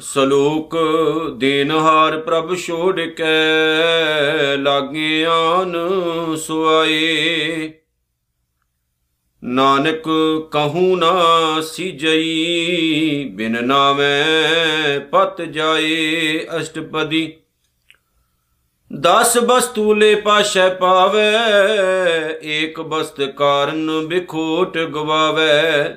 [0.00, 0.76] ਸਲੋਕ
[1.36, 3.24] ਦੇਨਹਾਰ ਪ੍ਰਭ ਛੋੜ ਕੇ,
[4.56, 5.76] ਲਾਗੇ ਆਨ
[6.36, 7.72] ਸੁਆਏ।
[9.44, 10.02] ਨਾਨਕ
[10.50, 11.14] ਕਹੂ ਨਾ
[11.60, 14.24] ਸਿਜਈ, ਬਿਨ ਨਾਮੈ
[14.98, 17.32] ਪਤ ਜਾਏ ਅਸ਼ਟਪਦੀ।
[18.92, 21.32] ਦਸ ਬਸਤੂ ਲੈ ਪਾਸ਼ੈ ਪਾਵੇ,
[22.42, 25.94] ਏਕ ਬਸਤ ਕਾਰਨ ਬਿਖੋਟ ਗਵਾਵੇ।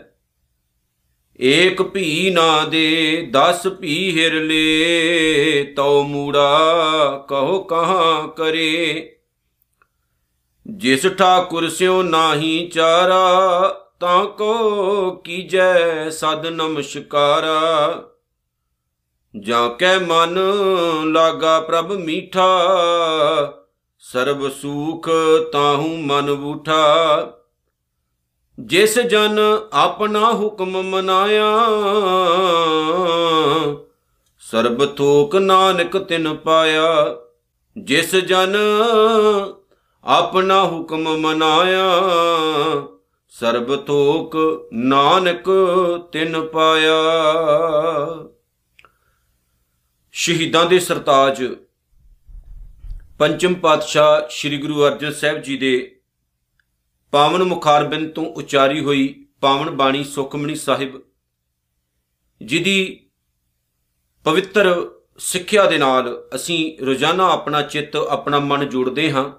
[1.40, 9.18] ਏਕ ਭੀ ਨਾ ਦੇ 10 ਭੀ ਹਿਰ ਲੇ, ਤਉ ਮੂੜਾ ਕਹੋ ਕਹਾਂ ਕਰੇ।
[10.68, 13.68] ਜਿਸ ਠਾਕੁਰ ਸਿਓ ਨਾਹੀ ਚਾਰਾ,
[14.00, 18.04] ਤਾਂ ਕੋ ਕੀਜੈ ਸਦ ਨਮਸਕਾਰਾ।
[19.36, 20.38] ਜਾਂ ਕੈ ਮਨ
[21.04, 22.48] ਲਾਗਾ ਪ੍ਰਭ ਮੀਠਾ,
[24.00, 25.10] ਸਰਬ ਸੂਖ
[25.54, 27.28] ਤਾਹੂ ਮਨ ਬੂਠਾ।
[28.60, 29.40] ਜਿਸ ਜਨ
[29.74, 31.52] ਆਪਣਾ ਹੁਕਮ ਮਨਾਇਆ,
[34.42, 37.16] ਸਰਬ ਥੋਕ ਨਾਨਕ ਤਿਨ ਪਾਇਆ।
[37.78, 38.56] ਜਿਸ ਜਨ
[40.04, 41.88] ਆਪਣਾ ਹੁਕਮ ਮਨਾਇਆ,
[43.30, 44.38] ਸਰਬ ਥੋਕ
[44.74, 45.50] ਨਾਨਕ
[46.12, 47.00] ਤਿਨ ਪਾਇਆ।
[50.14, 51.44] ਸ਼ਹੀਦਾਂ ਦੇ ਸਰਤਾਜ
[53.20, 56.00] ਪੰਚਮ ਪਾਤਸ਼ਾਹ ਸ੍ਰੀ ਗੁਰੂ ਅਰਜਨ ਸਾਹਿਬ ਜੀ ਦੇ
[57.14, 61.02] ਪਾਵਨ ਮੁਖਾਰਬਿੰਦ ਤੋਂ ਉਚਾਰੀ ਹੋਈ ਪਾਵਨ ਬਾਣੀ ਸੁਖਮਣੀ ਸਾਹਿਬ,
[62.42, 63.06] ਜਿਹਦੀ
[64.26, 69.32] ਪਵਿੱਤਰ ਸਿੱਖਿਆ ਦੇ ਨਾਲ ਅਸੀਂ ਰੋਜ਼ਾਨਾ ਆਪਣਾ ਚਿੱਤ, ਆਪਣਾ ਮਨ ਜੋੜਦੇ ਹਾਂ।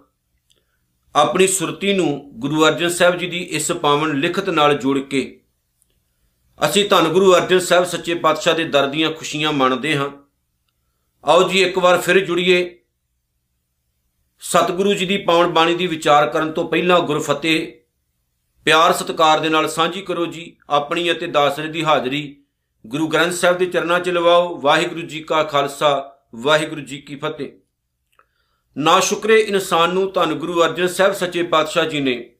[1.15, 5.41] ਆਪਣੀ ਸੁਰਤੀ ਨੂੰ ਗੁਰੂ ਅਰਜਨ ਸਾਹਿਬ ਜੀ ਦੀ ਇਸ ਪਾਵਨ ਲਿਖਤ ਨਾਲ ਜੋੜ ਕੇ
[6.61, 10.22] ਅਸੀਂ ਧੰਨ ਗੁਰੂ ਅਰਜਨ ਸਾਹਿਬ ਸੱਚੇ ਪਾਤਸ਼ਾਹ ਦੇ ਦਰ ਦੀਆਂ ਖੁਸ਼ੀਆਂ ਮੰਨਦੇ ਹਾਂ।
[11.25, 12.78] ਆਓ ਜੀ ਇੱਕ ਵਾਰ ਫਿਰ ਜੁੜੀਏ।
[14.41, 17.73] ਸਤਿਗੁਰੂ ਜੀ ਦੀ ਪਾਵਨ ਬਾਣੀ ਦੀ ਵਿਚਾਰ ਕਰਨ ਤੋਂ ਪਹਿਲਾਂ ਗੁਰਫਤਿਹ
[18.65, 22.45] ਪਿਆਰ ਸਤਿਕਾਰ ਦੇ ਨਾਲ ਸਾਂਝੀ ਕਰੋ ਜੀ, ਆਪਣੀ ਅਤੇ ਦਾਸਰੇ ਦੀ ਹਾਜ਼ਰੀ।
[22.87, 27.53] ਗੁਰੂ ਗ੍ਰੰਥ ਸਾਹਿਬ ਦੇ ਚਰਨਾਂ 'ਚ ਲਵਾਓ। ਵਾਹਿਗੁਰੂ ਜੀ ਕਾ ਖਾਲਸਾ, ਵਾਹਿਗੁਰੂ ਜੀ ਕੀ ਫਤਿਹ।
[28.77, 32.34] ਨਾ ਸ਼ੁਕਰੇ ਇਨਸਾਨ ਨੂੰ ਧੰਨ ਗੁਰੂ ਅਰਜਨ ਸਾਹਿਬ ਸੱਚੇ ਪਾਤਸ਼ਾਹ ਜੀ ਨੇ।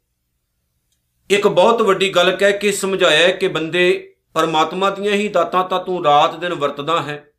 [1.31, 6.05] ਇੱਕ ਬਹੁਤ ਵੱਡੀ ਗੱਲ ਕਹਿ ਕੇ ਸਮਝਾਇਆ ਕਿ ਬੰਦੇ ਪਰਮਾਤਮਾ ਦੀਆਂ ਹੀ ਦਾਤਾਂ ਤਾਂ ਤੂੰ
[6.05, 7.32] ਰਾਤ ਦਿਨ ਵਰਤਦਾ ਹੈ।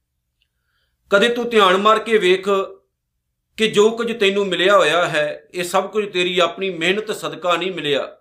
[1.14, 2.50] ਕਦੇ ਤੂੰ ਧਿਆਨ ਮਾਰ ਕੇ ਵੇਖ
[3.58, 7.72] ਕਿ ਜੋ ਕੁਝ ਤੈਨੂੰ ਮਿਲਿਆ ਹੋਇਆ ਹੈ, ਇਹ ਸਭ ਕੁਝ ਤੇਰੀ ਆਪਣੀ ਮਿਹਨਤ, ਸਦਕਾ ਨਹੀਂ
[7.72, 8.18] ਮਿਲਿਆ।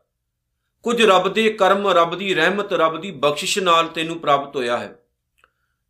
[0.83, 5.03] ਕੁਝ ਰੱਬ ਦੇ ਕਰਮ, ਰੱਬ ਦੀ ਰਹਿਮਤ, ਰੱਬ ਦੀ ਬਖਸ਼ਿਸ਼ ਨਾਲ ਤੈਨੂੰ ਪ੍ਰਾਪਤ ਹੋਇਆ ਹੈ।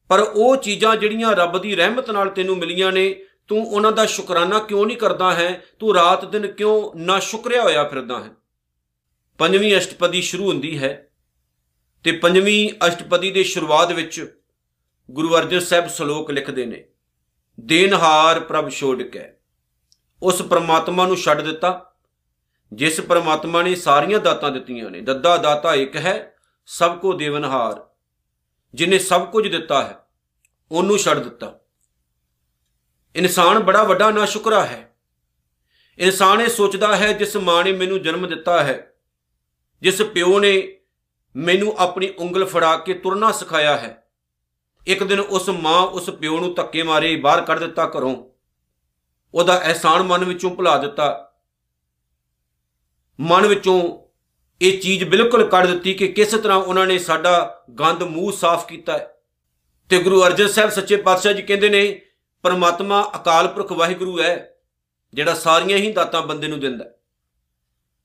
[0.08, 4.58] ਪਰ ਉਹ ਚੀਜ਼ਾਂ ਜਿਹੜੀਆਂ ਰੱਬ ਦੀ ਰਹਿਮਤ ਨਾਲ ਤੈਨੂੰ ਮਿਲੀਆਂ ਨੇ, ਤੂੰ ਉਹਨਾਂ ਦਾ ਸ਼ੁਕਰਾਨਾ
[4.58, 5.64] ਕਿਉਂ ਨਹੀਂ ਕਰਦਾ ਹੈ?
[5.78, 8.30] ਤੂੰ ਰਾਤ ਦਿਨ ਕਿਉਂ ਨਾ ਸ਼ੁਕਰਿਆ ਹੋਇਆ ਫਿਰਦਾ ਹੈ?
[9.38, 11.10] ਪੰਜਵੀਂ ਅਸ਼ਟਪਦੀ ਸ਼ੁਰੂ ਹੁੰਦੀ ਹੈ
[12.04, 14.42] ਤੇ ਪੰਜਵੀਂ ਅਸ਼ਟਪਦੀ ਦੇ ਸ਼ੁਰੂਆਤ ਵਿੱਚ
[15.10, 16.84] ਗੁਰੂ ਅਰਜਨ ਸਾਹਿਬ ਸ਼ਲੋਕ ਲਿਖਦੇ ਨੇ
[17.60, 19.32] ਦੇਨਹਾਰ ਪ੍ਰਭ ਛੋੜ ਕੇ।
[20.22, 21.94] ਉਸ ਪ੍ਰਮਾਤਮਾ ਨੂੰ ਛੱਡ ਦਿੱਤਾ,
[22.72, 26.34] ਜਿਸ ਪ੍ਰਮਾਤਮਾ ਨੇ ਸਾਰੀਆਂ ਦਾਤਾਂ ਦਿੱਤੀਆਂ ਨੇ। ਦੱਦਾ ਦਾਤਾ ਇੱਕ ਹੈ,
[26.66, 27.86] ਸਭ ਕੋ ਦੇਵਨਹਾਰ
[28.74, 29.98] ਜਿਨੇ ਸਭ ਕੁਝ ਦਿੱਤਾ ਹੈ,
[30.72, 31.58] ਉਹਨੂੰ ਛੱਡ ਦਿੱਤਾ।
[33.16, 34.96] ਇਨਸਾਨ ਬੜਾ ਵੱਡਾ ਨਾ ਸ਼ੁਕਰਾ ਹੈ।
[35.98, 38.94] ਇਨਸਾਨ ਇਹ ਸੋਚਦਾ ਹੈ, ਜਿਸ ਮਾਂ ਨੇ ਮੈਨੂੰ ਜਨਮ ਦਿੱਤਾ ਹੈ,
[39.82, 40.78] ਜਿਸ ਪਿਓ ਨੇ
[41.36, 44.01] ਮੈਨੂੰ ਆਪਣੀ ਉਂਗਲ ਫੜਾ ਕੇ ਤੁਰਨਾ ਸਿਖਾਇਆ ਹੈ।
[44.86, 48.24] ਇੱਕ ਦਿਨ ਉਸ ਮਾਂ ਉਸ ਪਿਓ ਨੂੰ ਧੱਕੇ ਮਾਰੇ, ਬਾਹਰ ਕੱਢ ਦਿੱਤਾ ਘਰੋਂ।
[49.34, 51.32] ਉਹਦਾ ਅਹਿਸਾਨ ਮਨ ਵਿੱਚੋਂ ਭੁਲਾ ਦਿੱਤਾ।
[53.20, 53.98] ਮਨ ਵਿੱਚੋਂ
[54.62, 58.98] ਇਹ ਚੀਜ਼ ਬਿਲਕੁਲ ਕੱਢ ਦਿੱਤੀ ਕਿ ਕਿਸ ਤਰ੍ਹਾਂ ਉਹਨਾਂ ਨੇ ਸਾਡਾ ਗੰਦ ਮੂੰਹ ਸਾਫ਼ ਕੀਤਾ
[58.98, 59.14] ਹੈ।
[59.88, 62.00] ਤੇ ਗੁਰੂ ਅਰਜਨ ਸਾਹਿਬ ਸੱਚੇ ਪਾਤਸ਼ਾਹ ਜੀ ਕਹਿੰਦੇ ਨੇ,
[62.42, 64.54] ਪਰਮਾਤਮਾ ਅਕਾਲ ਪੁਰਖ ਵਾਹਿਗੁਰੂ ਹੈ,
[65.14, 66.84] ਜਿਹੜਾ ਸਾਰੀਆਂ ਹੀ ਦਾਤਾਂ ਬੰਦੇ ਨੂੰ ਦਿੰਦਾ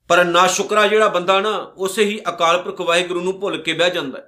[0.07, 3.91] ਪਰ ਨਾ ਸ਼ੁਕਰਾ ਜਿਹੜਾ ਬੰਦਾ ਨਾ, ਉਸੇ ਹੀ ਅਕਾਲ ਪੁਰਖ ਵਾਹਿਗੁਰੂ ਨੂੰ ਭੁੱਲ ਕੇ ਬਹਿ
[3.91, 4.23] ਜਾਂਦਾ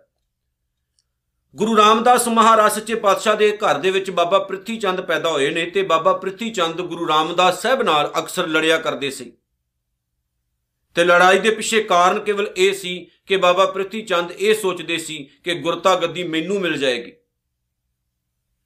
[1.56, 5.66] ਗੁਰੂ ਰਾਮਦਾਸ ਮਹਾਰਾਜ ਸੱਚੇ ਪਾਤਸ਼ਾਹ ਦੇ ਘਰ ਦੇ ਵਿੱਚ ਬਾਬਾ ਪ੍ਰਿਥੀ ਚੰਦ ਪੈਦਾ ਹੋਏ ਨੇ
[5.66, 9.34] ਤੇ ਬਾਬਾ ਪ੍ਰਿਥੀ ਚੰਦ ਗੁਰੂ ਰਾਮਦਾਸ ਸਾਹਿਬ ਨਾਲ ਅਕਸਰ ਲੜਿਆ ਕਰਦੇ ਸੀ।
[10.96, 15.30] ਤੇ ਲੜਾਈ ਦੇ ਪਿੱਛੇ ਕਾਰਨ ਕੇਵਲ ਇਹ ਸੀ ਕਿ ਬਾਬਾ ਪ੍ਰਿਥੀ ਚੰਦ ਇਹ ਸੋਚਦੇ ਸੀ
[15.44, 17.14] ਕਿ ਗੁਰਤਾ ਗੱਦੀ ਮੈਨੂੰ ਮਿਲ ਜਾਏਗੀ।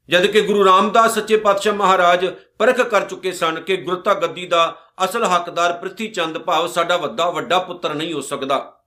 [0.10, 2.26] ਜਦ ਕਿ ਗੁਰੂ ਰਾਮਦਾਸ ਸੱਚੇ ਪਾਤਸ਼ਾਹ ਮਹਾਰਾਜ
[2.58, 7.30] ਪਰਖ ਕਰ ਚੁੱਕੇ ਸਨ ਕਿ ਗੁਰਤਾ ਗੱਦੀ ਦਾ ਅਸਲ ਹੱਕਦਾਰ ਪ੍ਰਿਥੀ ਚੰਦ ਭਾਵ ਸਾਡਾ ਵੱਡਾ
[7.30, 8.83] ਵੱਡਾ ਪੁੱਤਰ ਨਹੀਂ ਹੋ ਸਕਦਾ।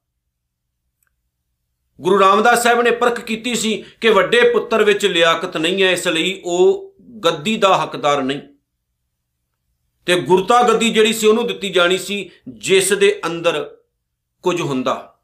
[2.01, 6.09] ਗੁਰੂ ਰਾਮਦਾਸ ਸਾਹਿਬ ਨੇ ਪਰਖ ਕੀਤੀ ਸੀ ਕਿ ਵੱਡੇ ਪੁੱਤਰ ਵਿੱਚ ਲਿਆਕਤ ਨਹੀਂ ਹੈ, ਇਸ
[6.09, 6.95] ਲਈ ਉਹ
[7.25, 8.41] ਗੱਦੀ ਦਾ ਹੱਕਦਾਰ ਨਹੀਂ।
[10.07, 13.77] ਤੇ ਗੁਰਤਾ ਗੱਦੀ ਜਿਹੜੀ ਸੀ, ਉਹਨੂੰ ਦਿੱਤੀ ਜਾਣੀ ਸੀ ਜਿਸ ਦੇ ਅੰਦਰ
[14.43, 15.19] ਕੁਝ ਹੁੰਦਾ,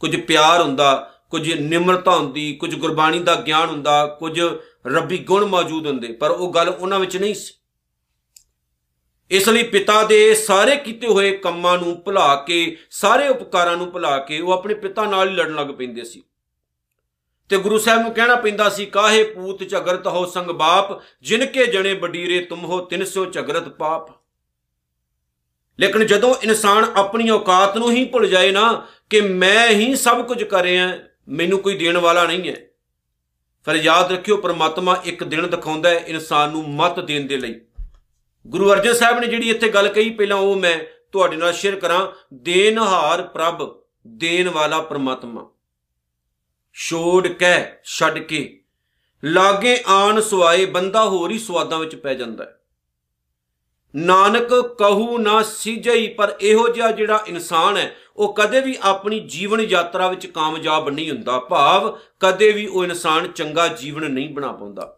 [0.00, 4.40] ਕੁਝ ਪਿਆਰ ਹੁੰਦਾ, ਕੁਝ ਨਿਮਰਤਾ ਹੁੰਦੀ, ਕੁਝ ਗੁਰਬਾਣੀ ਦਾ ਗਿਆਨ ਹੁੰਦਾ, ਕੁਝ
[4.86, 7.59] ਰੱਬੀ ਗੁਣ ਮੌਜੂਦ ਹੁੰਦੇ। ਪਰ ਉਹ ਗੱਲ ਉਹਨਾਂ ਵਿੱਚ ਨਹੀਂ ਸੀ।
[9.30, 14.18] ਇਸ ਲਈ ਪਿਤਾ ਦੇ ਸਾਰੇ ਕੀਤੇ ਹੋਏ ਕੰਮਾਂ ਨੂੰ ਭੁਲਾ ਕੇ, ਸਾਰੇ ਉਪਕਾਰਾਂ ਨੂੰ ਭੁਲਾ
[14.18, 16.22] ਕੇ ਉਹ ਆਪਣੇ ਪਿਤਾ ਨਾਲ ਹੀ ਲੜਨ ਲੱਗ ਪੈਂਦੇ ਸੀ।
[17.48, 21.66] ਤੇ ਗੁਰੂ ਸਾਹਿਬ ਨੂੰ ਕਹਿਣਾ ਪੈਂਦਾ ਸੀ, ਕਾਹੇ ਪੂਤ ਝਗਰਤ ਹੋ ਸੰਗ ਬਾਪ ਜਿਨ ਕੇ
[21.66, 24.20] ਜਣੇ ਬਡੀਰੇ ਤੁਮ ਹੋ ਤਿਨਸੋ ਝਗਰਤ ਪਾਪ?
[25.80, 30.44] ਲੇਕਿਨ ਜਦੋਂ ਇਨਸਾਨ ਆਪਣੀ ਔਕਾਤ ਨੂੰ ਹੀ ਭੁੱਲ ਜਾਏ ਨਾ, ਕਿ ਮੈਂ ਹੀ ਸਭ ਕੁਝ
[30.44, 30.98] ਕਰ ਰਿਹਾ,
[31.28, 32.56] ਮੈਨੂੰ ਕੋਈ ਦੇਣ ਵਾਲਾ ਨਹੀਂ ਹੈ।
[33.64, 37.60] ਫਿਰ ਯਾਦ ਰੱਖਿਓ, ਪ੍ਰਮਾਤਮਾ ਇੱਕ ਦਿਨ ਦਿਖਾਉਂਦਾ ਹੈ ਇਨਸਾਨ ਨੂੰ ਮਤ ਦੇਣ ਦੇ ਲਈ।
[38.46, 40.80] ਗੁਰੂ ਅਰਜਨ ਸਾਹਿਬ ਨੇ ਜਿਹੜੀ ਇੱਥੇ ਗੱਲ ਕਹੀ, ਪਹਿਲਾਂ ਉਹ ਮੈਂ
[41.12, 45.50] ਤੁਹਾਡੇ ਨਾਲ ਸ਼ੇਅਰ ਕਰਾਂ। ਦੇਨਹਾਰ ਪ੍ਰਭ ਦੇਣ ਵਾਲਾ ਪ੍ਰਮਾਤਮਾ।
[46.72, 48.64] ਛੋੜ ਕੇ, ਛੱਡ ਕੇ।
[49.24, 52.60] ਲਾਗੇ ਆਣ ਸਵਾਏ ਬੰਦਾ ਹੋਰ ਹੀ ਸਵਾਦਾਂ ਵਿੱਚ ਪੈ ਜਾਂਦਾ ਹੈ।
[53.96, 54.48] ਨਾਨਕ
[54.78, 60.08] ਕਹੂ ਨਾ ਸਿਜਈ, ਪਰ ਇਹੋ ਜਿਹਾ ਜਿਹੜਾ ਇਨਸਾਨ ਹੈ, ਉਹ ਕਦੇ ਵੀ ਆਪਣੀ ਜੀਵਨ ਯਾਤਰਾ
[60.08, 64.96] ਵਿੱਚ ਕਾਮਯਾਬ ਨਹੀਂ ਹੁੰਦਾ। ਭਾਵ ਕਦੇ ਵੀ ਉਹ ਇਨਸਾਨ ਚੰਗਾ ਜੀਵਨ ਨਹੀਂ ਬਣਾ ਪਾਉਂਦਾ।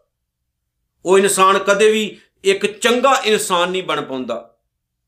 [1.05, 4.55] ਉਹ ਇਨਸਾਨ ਕਦੇ ਵੀ ਇੱਕ ਚੰਗਾ ਇਨਸਾਨ ਨਹੀਂ ਬਣ ਪਾਉਂਦਾ।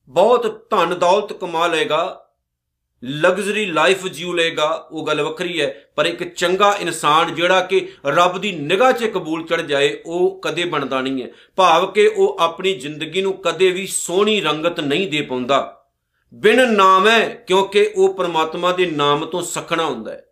[0.10, 2.22] ਬਹੁਤ ਧਨ ਦੌਲਤ ਕਮਾ ਲਏਗਾ,
[3.04, 8.38] ਲਗਜ਼ਰੀ ਲਾਈਫ ਜੀਉ ਲੇਗਾ ਉਹ ਗੱਲ ਵੱਖਰੀ ਹੈ, ਪਰ ਇੱਕ ਚੰਗਾ ਇਨਸਾਨ ਜਿਹੜਾ ਕਿ ਰੱਬ
[8.38, 12.74] ਦੀ ਨਿਗਾਹ 'ਚ ਕਬੂਲ ਚੜ ਜਾਏ, ਉਹ ਕਦੇ ਬਣਦਾ ਨਹੀਂ ਹੈ। ਭਾਵ ਕਿ ਉਹ ਆਪਣੀ
[12.74, 15.86] ਜ਼ਿੰਦਗੀ ਨੂੰ ਕਦੇ ਵੀ ਸੋਹਣੀ ਰੰਗਤ ਨਹੀਂ ਦੇ ਪਾਉਂਦਾ।
[16.34, 20.26] ਬਿਨ ਨਾਮ ਹੈ, ਕਿਉਂਕਿ ਉਹ ਪਰਮਾਤਮਾ ਦੇ ਨਾਮ ਤੋਂ ਸਖਣਾ ਹੁੰਦਾ ਹੈ।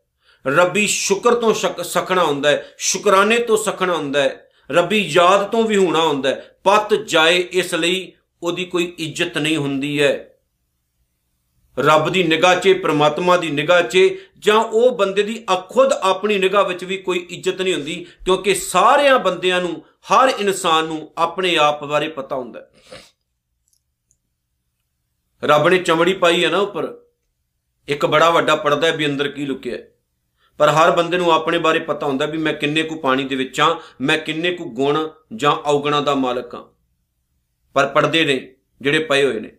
[0.47, 1.53] ਰੱਬੀ ਸ਼ੁਕਰ ਤੋਂ
[1.83, 6.52] ਸਖਣਾ ਹੁੰਦਾ ਹੈ, ਸ਼ੁਕਰਾਨੇ ਤੋਂ ਸਖਣਾ ਹੁੰਦਾ ਹੈ। ਰੱਬੀ ਯਾਦ ਤੋਂ ਵੀ ਹੋਣਾ ਹੁੰਦਾ ਹੈ।
[6.63, 8.11] ਪਤ ਜਾਏ ਇਸ ਲਈ
[8.43, 10.29] ਉਹਦੀ ਕੋਈ ਇੱਜ਼ਤ ਨਹੀਂ ਹੁੰਦੀ ਹੈ।
[11.79, 13.99] ਰੱਬ ਦੀ ਨਿਗਾਹ 'ਚ, ਪ੍ਰਮਾਤਮਾ ਦੀ ਨਿਗਾਹ 'ਚ
[14.39, 19.19] ਜਾਂ ਉਹ ਬੰਦੇ ਦੀ ਖੁਦ ਆਪਣੀ ਨਿਗਾਹ ਵਿੱਚ ਵੀ ਕੋਈ ਇੱਜ਼ਤ ਨਹੀਂ ਹੁੰਦੀ ਕਿਉਂਕਿ ਸਾਰਿਆਂ
[19.19, 22.71] ਬੰਦਿਆਂ ਨੂੰ, ਹਰ ਇਨਸਾਨ ਨੂੰ ਆਪਣੇ ਆਪ ਬਾਰੇ ਪਤਾ ਹੁੰਦਾ ਹੈ।
[25.43, 26.97] ਰੱਬ ਨੇ ਚਮੜੀ ਪਾਈ ਹੈ ਨਾ ਉੱਪਰ।
[27.87, 29.92] ਇੱਕ ਬੜਾ ਵੱਡਾ ਪਰਦਾ ਹੈ ਵੀ ਅੰਦਰ ਕੀ ਲੁਕਿਆ ਹੈ।
[30.63, 33.61] ਪਰ ਹਰ ਬੰਦੇ ਨੂੰ ਆਪਣੇ ਬਾਰੇ ਪਤਾ ਹੁੰਦਾ ਵੀ ਮੈਂ ਕਿੰਨੇ ਕੁ ਪਾਣੀ ਦੇ ਵਿੱਚ
[33.61, 36.73] ਆ ਮੈਂ ਕਿੰਨੇ ਕੁ ਗੁਣ ਜਾਂ ਔਗਣਾ ਦਾ ਮਾਲਕ ਆ
[37.73, 39.51] ਪਰ ਪਰਦੇ ਨੇ ਜਿਹੜੇ ਪਏ ਹੋਏ ਨੇ।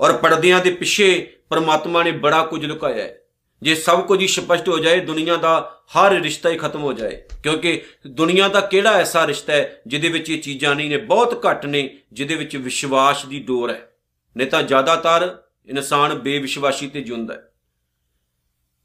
[0.00, 3.18] ਔਰ ਪਰਦਿਆਂ ਦੇ ਪਿੱਛੇ ਪਰਮਾਤਮਾ ਨੇ ਬੜਾ ਕੁਝ ਲੁਕਾਇਆ ਹੈ।
[3.62, 7.22] ਜੇ ਸਭ ਕੁਝ ਹੀ ਸਪਸ਼ਟ ਹੋ ਜਾਏ, ਦੁਨੀਆ ਦਾ ਹਰ ਰਿਸ਼ਤਾ ਹੀ ਖਤਮ ਹੋ ਜਾਏ।
[7.42, 11.66] ਕਿਉਂਕਿ ਦੁਨੀਆ ਦਾ ਕਿਹੜਾ ਐਸਾ ਰਿਸ਼ਤਾ ਹੈ ਜਿਹਦੇ ਵਿੱਚ ਇਹ ਚੀਜ਼ਾਂ ਨਹੀਂ ਨੇ, ਬਹੁਤ ਘੱਟ
[11.66, 13.94] ਨੇ, ਜਿਹਦੇ ਵਿੱਚ ਵਿਸ਼ਵਾਸ ਦੀ ਡੋਰ ਹੈ।
[14.36, 17.51] ਨਹੀਂ ਤਾਂ ਜ਼ਿਆਦਾਤਰ ਇਨਸਾਨ ਬੇਵਿਸ਼ਵਾਸੀ ਤੇ ਜਿਉਂਦਾ ਹੈ।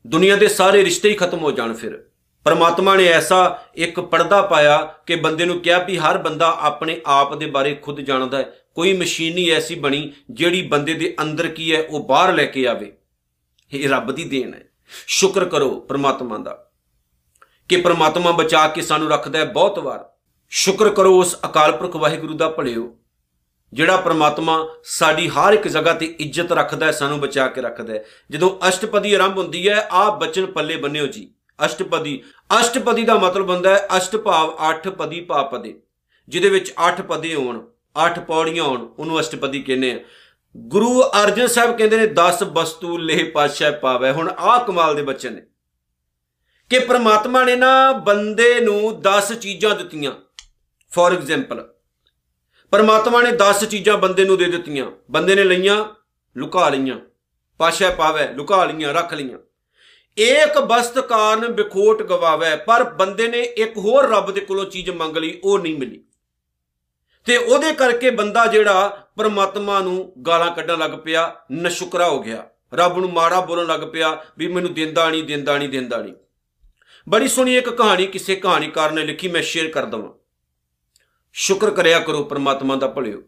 [0.08, 2.04] ਦੁਨੀਆ ਦੇ ਸਾਰੇ ਰਿਸ਼ਤੇ ਹੀ ਖਤਮ ਹੋ ਜਾਣ ਫਿਰ।
[2.44, 7.36] ਪਰਮਾਤਮਾ ਨੇ ਐਸਾ ਇੱਕ ਪਰਦਾ ਪਾਇਆ ਕਿ ਬੰਦੇ ਨੂੰ ਕਿਹਾ ਵੀ ਹਰ ਬੰਦਾ ਆਪਣੇ ਆਪ
[7.36, 11.76] ਦੇ ਬਾਰੇ ਖੁਦ ਜਾਣਦਾ ਹੈ। ਕੋਈ ਮਸ਼ੀਨ ਨਹੀਂ ਐਸੀ ਬਣੀ ਜਿਹੜੀ ਬੰਦੇ ਦੇ ਅੰਦਰ ਕੀ
[11.76, 12.98] ਹੈ, ਉਹ ਬਾਹਰ ਲੈ ਕੇ ਆਵੇ।
[13.74, 14.64] ਇਹ ਰੱਬ ਦੀ ਦੇਣ ਹੈ।
[15.08, 16.72] ਸ਼ੁਕਰ ਕਰੋ ਪ੍ਰਮਾਤਮਾ ਦਾ
[17.70, 20.10] ਕਿ ਪ੍ਰਮਾਤਮਾ ਬਚਾ ਕੇ ਸਾਨੂੰ ਰੱਖਦਾ ਹੈ ਬਹੁਤ ਵਾਰ।
[20.50, 22.96] ਸ਼ੁਕਰ ਕਰੋ ਉਸ ਅਕਾਲ ਪੁਰਖ ਵਾਹਿਗੁਰੂ ਦਾ ਭਲਿਓ।
[23.74, 28.06] ਜਿਹੜਾ ਪ੍ਰਮਾਤਮਾ ਸਾਡੀ ਹਰ ਇੱਕ ਜਗ੍ਹਾ ਤੇ ਇੱਜ਼ਤ ਰੱਖਦਾ ਹੈ, ਸਾਨੂੰ ਬਚਾ ਕੇ ਰੱਖਦਾ ਹੈ।
[28.32, 31.34] ਜਦੋਂ ਅਸ਼ਟਪਦੀ ਆਰੰਭ ਹੁੰਦੀ ਹੈ ਆ ਬਚਨ ਪੱਲੇ ਬੰਨਿਓ ਜੀ।
[31.66, 32.24] ਅਸ਼ਟਪਦੀ
[32.60, 35.82] ਅਸ਼ਟਪਦੀ ਦਾ ਮਤਲਬ ਹੁੰਦਾ ਹੈ ਅਸ਼ਟ ਭਾਵ 8 ਪਦੀ ਭਾਪਦੇ
[36.30, 37.68] ਜਿਹਦੇ ਵਿੱਚ 8 ਪਦੇ ਹੋਣ
[38.08, 40.00] 8 ਪੌੜੀਆਂ ਹੋਣ, ਉਹਨੂੰ ਅਸ਼ਟਪਦੀ ਕਹਿੰਦੇ ਆ।
[40.58, 45.30] ਗੁਰੂ ਅਰਜਨ ਸਾਹਿਬ ਕਹਿੰਦੇ ਨੇ 10 ਵਸਤੂ ਲੈ ਪਾਸ਼ਾ ਪਾਵੇ। ਹੁਣ ਆਹ ਕਮਾਲ ਦੇ ਬੱਚੇ
[45.30, 45.42] ਨੇ।
[46.70, 50.12] ਕਿ ਪ੍ਰਮਾਤਮਾ ਨੇ ਨਾ ਬੰਦੇ ਨੂੰ 10 ਚੀਜ਼ਾਂ ਦਿੱਤੀਆਂ।
[50.92, 51.70] ਫੋਰ ਐਗਜ਼ਾਮਪਲ
[52.72, 55.86] ਪਰਮਾਤਮਾ ਨੇ 10 ਚੀਜ਼ਾਂ ਬੰਦੇ ਨੂੰ ਦੇ ਦਿੱਤੀਆਂ। ਬੰਦੇ ਨੇ ਲਈਆਂ,
[56.38, 57.00] ਲੁਕਾ ਲਈਆਂ।
[57.58, 59.40] ਪਾਸ਼ਾ ਪਾਵੇ, ਲੁਕਾ ਲਈਆਂ, ਰੱਖ ਲਈਆਂ।
[60.20, 65.18] ਏਕ ਬਸਤ ਕਾਰਨ ਵਿਖੋਟ ਗਵਾਵੇ, ਪਰ ਬੰਦੇ ਨੇ ਇੱਕ ਹੋਰ ਰੱਬ ਦੇ ਕੋਲੋਂ ਚੀਜ਼ ਮੰਗ
[65.18, 66.04] ਲਈ, ਉਹ ਨਹੀਂ ਮਿਲੀ।
[67.26, 72.98] ਤੇ ਉਹਦੇ ਕਰਕੇ ਬੰਦਾ ਜਿਹੜਾ ਪਰਮਾਤਮਾ ਨੂੰ ਗਾਲਾਂ ਕੱਢਣ ਲੱਗ ਪਿਆ, ਨਸ਼ੁਕਰਾ ਹੋ ਗਿਆ। ਰੱਬ
[72.98, 76.14] ਨੂੰ ਮਾੜਾ ਬੋਲਣ ਲੱਗ ਪਿਆ ਵੀ ਮੈਨੂੰ ਦਿੰਦਾ ਨਹੀਂ ਦਿੰਦਾ ਨਹੀਂ ਦਿੰਦਾ ਨਹੀਂ।
[77.10, 80.17] ਬੜੀ ਸੋਹਣੀ ਇੱਕ ਕਹਾਣੀ, ਕਿਸੇ ਕਹਾਣੀਕਾਰ ਨੇ ਲਿਖੀ, ਮੈਂ ਸ਼ੇਅਰ ਕਰ ਦਵਾਂ।
[81.38, 83.22] ਸ਼ੁਕਰ ਕਰਿਆ ਕਰੋ ਪਰਮਾਤਮਾ ਦਾ ਭਲਿਓ।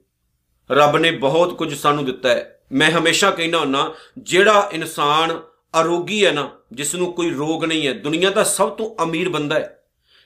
[0.69, 5.39] ਰੱਬ ਨੇ ਬਹੁਤ ਕੁਝ ਸਾਨੂੰ ਦਿੱਤਾ ਹੈ। ਮੈਂ ਹਮੇਸ਼ਾ ਕਹਿੰਦਾ ਹੁੰਨਾ ਜਿਹੜਾ ਇਨਸਾਨ
[5.73, 9.59] ਅਰੋਗੀ ਹੈ ਨਾ ਜਿਸ ਨੂੰ ਕੋਈ ਰੋਗ ਨਹੀਂ ਹੈ, ਦੁਨੀਆ ਦਾ ਸਭ ਤੋਂ ਅਮੀਰ ਬੰਦਾ
[9.59, 9.75] ਹੈ।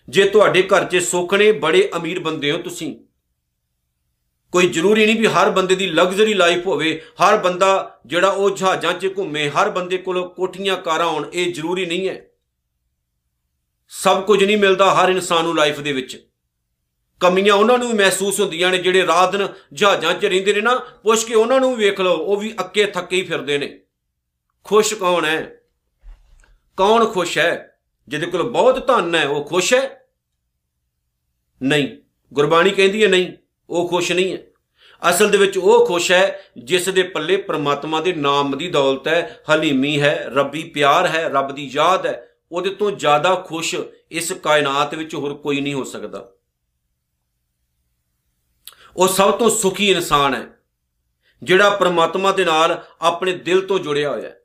[0.07, 2.95] ਜੇ ਤੁਹਾਡੇ ਘਰ 'ਚ ਸੁੱਖ ਨੇ ਬੜੇ ਅਮੀਰ ਬੰਦੇ ਹੋ ਤੁਸੀਂ,
[4.53, 8.93] ਕੋਈ ਜ਼ਰੂਰੀ ਨਹੀਂ ਵੀ ਹਰ ਬੰਦੇ ਦੀ ਲਗਜ਼ਰੀ ਲਾਈਫ ਹੋਵੇ, ਹਰ ਬੰਦਾ ਜਿਹੜਾ ਉਹ ਜਹਾਜ਼ਾਂ
[8.93, 12.21] 'ਚ ਘੁੰਮੇ, ਹਰ ਬੰਦੇ ਕੋਲ ਕੋਠੀਆਂ ਕਾਰਾਂ ਹੋਣ, ਇਹ ਜ਼ਰੂਰੀ ਨਹੀਂ ਹੈ।
[13.91, 16.21] ਸਭ ਕੁਝ ਨਹੀਂ ਮਿਲਦਾ ਹਰ ਇਨਸਾਨ ਨੂੰ ਲਾਈਫ ਦੇ ਵਿੱਚ।
[17.23, 20.75] ਕਮੀਆਂ ਉਹਨਾਂ ਨੂੰ ਵੀ ਮਹਿਸੂਸ ਹੁੰਦੀਆਂ ਨੇ, ਜਿਹੜੇ ਰਾਤ ਦਿਨ ਜਹਾਜ਼ਾਂ 'ਚ ਰਹਿੰਦੇ ਨੇ ਨਾ,
[20.75, 23.79] ਪੁੱਛ ਕੇ ਉਹਨਾਂ ਨੂੰ ਵੀ ਵੇਖ ਲਓ, ਉਹ ਵੀ ਅੱਕੇ ਥੱਕੇ ਹੀ ਫਿਰਦੇ ਨੇ।
[24.63, 25.61] ਖੁਸ਼ ਕੌਣ ਹੈ?
[26.77, 27.79] ਕੌਣ ਖੁਸ਼ ਹੈ?
[28.07, 30.05] ਜਿਹਦੇ ਕੋਲ ਬਹੁਤ ਧਨ ਹੈ, ਉਹ ਖੁਸ਼ ਹੈ?
[31.61, 31.97] ਨਹੀਂ।
[32.33, 33.33] ਗੁਰਬਾਣੀ ਕਹਿੰਦੀ ਹੈ ਨਹੀਂ,
[33.69, 34.37] ਉਹ ਖੁਸ਼ ਨਹੀਂ ਹੈ।
[35.09, 39.43] ਅਸਲ ਦੇ ਵਿੱਚ ਉਹ ਖੁਸ਼ ਹੈ, ਜਿਸ ਦੇ ਪੱਲੇ ਪ੍ਰਮਾਤਮਾ ਦੇ ਨਾਮ ਦੀ ਦੌਲਤ ਹੈ,
[39.53, 43.75] ਹਲੀਮੀ ਹੈ, ਰੱਬੀ ਪਿਆਰ ਹੈ, ਰੱਬ ਦੀ ਯਾਦ ਹੈ। ਉਹਦੇ ਤੋਂ ਜ਼ਿਆਦਾ ਖੁਸ਼
[44.11, 46.32] ਇਸ ਕਾਇਨਾਤ ਵਿੱਚ ਹੋਰ ਕੋਈ ਨਹੀਂ ਹੋ ਸਕਦਾ।
[48.97, 50.47] ਉਹ ਸਭ ਤੋਂ ਸੁਖੀ ਇਨਸਾਨ ਹੈ,
[51.43, 54.39] ਜਿਹੜਾ ਪ੍ਰਮਾਤਮਾ ਦੇ ਨਾਲ ਆਪਣੇ ਦਿਲ ਤੋਂ ਜੁੜਿਆ ਹੋਇਆ ਹੈ।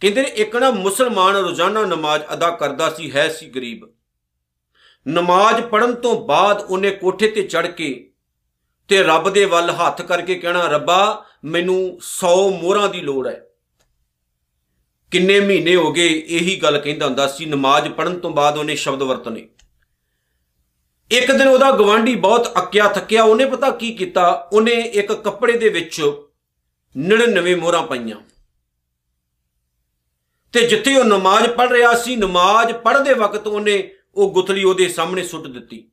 [0.00, 3.88] ਕਹਿੰਦੇ ਨੇ, ਇੱਕ ਨਾ ਮੁਸਲਮਾਨ ਰੋਜ਼ਾਨਾ ਨਮਾਜ਼ ਅਦਾ ਕਰਦਾ ਸੀ, ਹੈ ਸੀ ਗਰੀਬ।
[5.06, 8.10] ਨਮਾਜ਼ ਪੜਨ ਤੋਂ ਬਾਅਦ ਉਹਨੇ ਕੋਠੇ ਤੇ ਚੜ ਕੇ
[8.88, 13.40] ਤੇ ਰੱਬ ਦੇ ਵੱਲ ਹੱਥ ਕਰਕੇ ਕਹਿਣਾ, ਰੱਬਾ, ਮੈਨੂੰ 100 ਮੋਹਰਾਂ ਦੀ ਲੋੜ ਹੈ।
[15.10, 19.02] ਕਿੰਨੇ ਮਹੀਨੇ ਹੋ ਗਏ ਇਹੀ ਗੱਲ ਕਹਿੰਦਾ ਹੁੰਦਾ ਸੀ, ਨਮਾਜ਼ ਪੜਨ ਤੋਂ ਬਾਅਦ ਉਹਨੇ ਸ਼ਬਦ
[19.02, 19.48] ਵਰਤਨੇ।
[21.10, 24.48] ਇੱਕ ਦਿਨ ਉਹਦਾ ਗਵਾਂਢੀ ਬਹੁਤ ਅੱਕਿਆ ਥੱਕਿਆ, ਉਹਨੇ ਪਤਾ ਕੀ ਕੀਤਾ?
[24.52, 26.02] ਉਹਨੇ ਇੱਕ ਕੱਪੜੇ ਦੇ ਵਿੱਚ
[26.96, 28.16] 99 ਮੋਹਰਾਂ ਪਾਈਆਂ।
[30.52, 35.22] ਤੇ ਜਿੱਥੇ ਉਹ ਨਮਾਜ਼ ਪੜ੍ਹ ਰਿਹਾ ਸੀ, ਨਮਾਜ਼ ਪੜ੍ਹਦੇ ਵਕਤ ਉਹਨੇ ਉਹ ਗੁਥਲੀ ਉਹਦੇ ਸਾਹਮਣੇ
[35.22, 35.90] ਸੁੱਟ ਦਿੱਤੀ।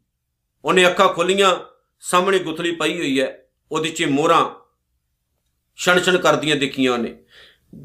[0.66, 1.60] ਉਹਨੇ ਅੱਖਾਂ ਖੋਲੀਆਂ,
[2.00, 4.56] ਸਾਹਮਣੇ ਗੁਥਲੀ ਪਈ ਹੋਈ ਹੈ। ਉਹਦੇ 'ਚ ਮੋਹਰਾਂ
[5.78, 7.24] ਛਣ-ਛਣ ਕਰਦੀਆਂ ਦੇਖੀਆਂ ਉਹਨੇ।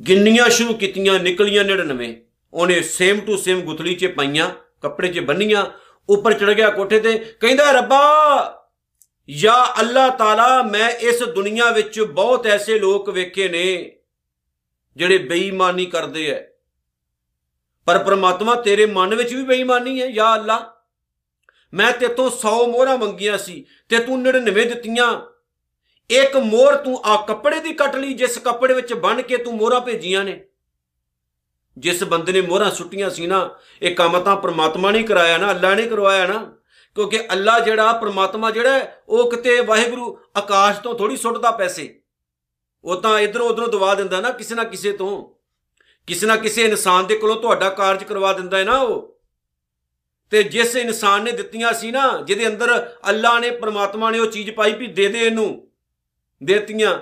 [0.09, 2.17] ਗਿਣਨੀਆਂ ਸ਼ੁਰੂ ਕੀਤੀਆਂ, ਨਿਕਲੀਆਂ 99
[2.55, 4.51] ਉਹਨੇ ਸੇਮ ਟੂ ਸੇਮ ਗੁਥਲੀ 'ਚ ਪਾਈਆਂ,
[4.83, 5.67] ਕੱਪੜੇ 'ਚ ਬੰਨੀਆਂ।
[6.09, 8.53] ਉੱਪਰ ਚੜ ਗਿਆ ਕੋਠੇ ਤੇ, ਕਹਿੰਦਾ, ਰੱਬਾ,
[9.31, 13.97] ਯਾ ਅੱਲਾਹ ਤਾਲਾ, ਮੈਂ ਇਸ ਦੁਨੀਆ ਵਿੱਚ ਬਹੁਤ ਐਸੇ ਲੋਕ ਵੇਖੇ ਨੇ
[14.97, 16.41] ਜਿਹੜੇ ਬੇਈਮਾਨੀ ਕਰਦੇ ਐ।
[17.87, 20.73] ਪਰ ਪ੍ਰਮਾਤਮਾ ਤੇਰੇ ਮਨ ਵਿੱਚ ਵੀ ਬੇਈਮਾਨੀ ਹੈ ਯਾ ਅੱਲਾ
[21.75, 25.21] ਮੈਂ ਤੇਤੋਂ 100 ਮੋਹਰਾਂ ਮੰਗੀਆਂ ਸੀ, ਤੇ ਤੂੰ 99 ਦਿੱਤੀਆਂ।
[26.11, 29.81] ਇੱਕ ਮੋਹਰ ਤੂੰ ਆ ਕੱਪੜੇ ਦੀ ਕੱਟ ਲਈ, ਜਿਸ ਕੱਪੜੇ ਵਿੱਚ ਬਣ ਕੇ ਤੂੰ ਮੋਹਰਾਂ
[29.81, 30.45] ਭੇਜੀਆਂ ਨੇ।
[31.79, 33.51] ਜਿਸ ਬੰਦੇ ਨੇ ਮੋਹਰਾਂ ਸੁੱਟੀਆਂ ਸੀ ਨਾ,
[33.83, 36.57] ਇਹ ਕੰਮ ਤਾਂ ਪ੍ਰਮਾਤਮਾ ਨੇ ਕਰਾਇਆ ਨਾ, ਅੱਲਾ ਨੇ ਕਰਵਾਇਆ ਨਾ।
[36.95, 42.01] ਕਿਉਂਕਿ ਅੱਲਾ ਜਿਹੜਾ, ਪ੍ਰਮਾਤਮਾ ਜਿਹੜਾ ਉਹ ਕਿਤੇ ਵਾਹਿਗੁਰੂ ਆਕਾਸ਼ ਤੋਂ ਥੋੜੀ ਸੁੱਟਦਾ ਪੈਸੇ।
[42.85, 45.37] ਉਹ ਤਾਂ ਇਧਰੋਂ ਉਧਰੋਂ ਦਵਾ ਦਿੰਦਾ ਨਾ, ਕਿਸੇ ਨਾ ਕਿਸੇ ਤੋਂ।
[46.07, 49.21] ਕਿਸੇ ਨਾ ਕਿਸੇ ਇਨਸਾਨ ਦੇ ਕੋਲੋਂ ਤੁਹਾਡਾ ਕਾਰਜ ਕਰਵਾ ਦਿੰਦਾ ਹੈ ਨਾ ਉਹ।
[50.31, 54.51] ਤੇ ਜਿਸ ਇਨਸਾਨ ਨੇ ਦਿੱਤੀਆਂ ਸੀ ਨਾ, ਜਿਹਦੇ ਅੰਦਰ ਅੱਲਾ ਨੇ, ਪ੍ਰਮਾਤਮਾ ਨੇ ਉਹ ਚੀਜ਼
[54.51, 55.69] ਪਾਈ ਵੀ ਦੇ ਦੇ ਇਹਨੂੰ।
[56.45, 56.99] ਦੇਤੀਆਂ।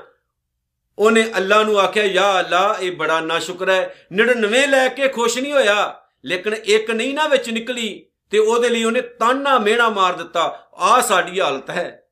[0.99, 5.39] ਉਹਨੇ ਅੱਲਾ ਨੂੰ ਆਖਿਆ, ਯਾ ਅੱਲਾ, ਇਹ ਬੜਾ ਨਾ ਸ਼ੁਕਰ ਹੈ। 99 ਲੈ ਕੇ ਖੁਸ਼
[5.39, 10.13] ਨਹੀਂ ਹੋਇਆ। ਲੇਕਿਨ ਇੱਕ ਨਹੀਂ ਨਾ ਵਿੱਚ ਨਿਕਲੀ ਤੇ ਉਹਦੇ ਲਈ ਉਹਨੇ ਤਾਨਾ ਮਿਹਣਾ ਮਾਰ
[10.13, 12.07] ਦਿੱਤਾ। ਆ ਸਾਡੀ ਹਾਲਤ ਹੈ।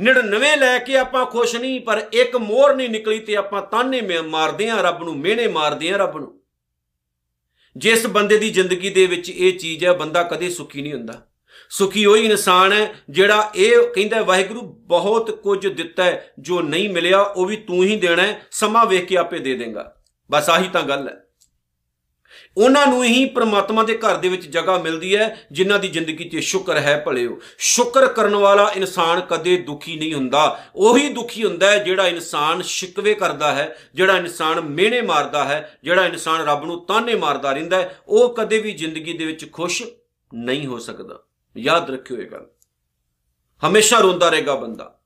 [0.00, 4.68] 99 ਲੈ ਕੇ ਆਪਾਂ ਖੁਸ਼ ਨਹੀਂ, ਪਰ ਇੱਕ ਮੋਹਰ ਨਹੀਂ ਨਿਕਲੀ ਤੇ ਆਪਾਂ ਤਾਨੇ ਮਾਰਦੇ
[4.68, 6.42] ਆ ਰੱਬ ਨੂੰ ਮਿਹਣੇ ਮਾਰਦੇ ਆ ਰੱਬ ਨੂੰ।
[7.76, 11.26] ਜਿਸ ਬੰਦੇ ਦੀ ਜ਼ਿੰਦਗੀ ਦੇ ਵਿੱਚ ਇਹ ਚੀਜ਼ ਹੈ, ਬੰਦਾ ਕਦੇ ਸੁਖੀ ਨਹੀਂ ਹੁੰਦਾ।
[11.70, 17.20] ਸੁਖੀ ਉਹੀ ਇਨਸਾਨ ਹੈ ਜਿਹੜਾ ਇਹ ਕਹਿੰਦਾ ਵਾਹਿਗੁਰੂ ਬਹੁਤ ਕੁਝ ਦਿੱਤਾ ਹੈ, ਜੋ ਨਹੀਂ ਮਿਲਿਆ,
[17.20, 19.96] ਉਹ ਵੀ ਤੂੰ ਹੀ ਦੇਣਾ ਹੈ, ਸਮਾਂ ਵੇਖ ਕੇ ਆਪੇ ਦੇ ਦੇਗਾ।
[20.30, 21.18] ਬਸ ਆਹੀ ਤਾਂ ਗੱਲ ਹੈ।
[22.56, 26.36] ਉਹਨਾਂ ਨੂੰ ਹੀ ਪ੍ਰਮਾਤਮਾ ਦੇ ਘਰ ਦੇ ਵਿੱਚ ਜਗ੍ਹਾ ਮਿਲਦੀ ਹੈ, ਜਿਨ੍ਹਾਂ ਦੀ ਜ਼ਿੰਦਗੀ 'ਚ
[26.36, 31.78] ਸ਼ੁਕਰ ਹੈ ਭਲਿਓ ਸ਼ੁਕਰ ਕਰਨ ਵਾਲਾ ਇਨਸਾਨ ਕਦੇ ਦੁਖੀ ਨਹੀਂ ਹੁੰਦਾ। ਉਹੀ ਦੁਖੀ ਹੁੰਦਾ ਹੈ
[31.78, 37.14] ਜਿਹੜਾ ਇਨਸਾਨ ਸ਼ਿਕਵੇ ਕਰਦਾ ਹੈ, ਜਿਹੜਾ ਇਨਸਾਨ ਮਿਹਣੇ ਮਾਰਦਾ ਹੈ, ਜਿਹੜਾ ਇਨਸਾਨ ਰੱਬ ਨੂੰ ਤਾਨੇ
[37.14, 39.82] ਮਾਰਦਾ ਰਹਿੰਦਾ ਹੈ। ਉਹ ਕਦੇ ਵੀ ਜ਼ਿੰਦਗੀ ਦੇ ਵਿੱਚ ਖੁਸ਼
[40.34, 41.18] ਨਹੀਂ ਹੋ ਸਕਦਾ।
[41.56, 42.46] ਯਾਦ ਰੱਖਿਓ ਇਹ ਗੱਲ।
[43.68, 44.98] ਹਮੇਸ਼ਾ ਰੋਂਦਾ ਰਹੇਗਾ ਬੰਦਾ।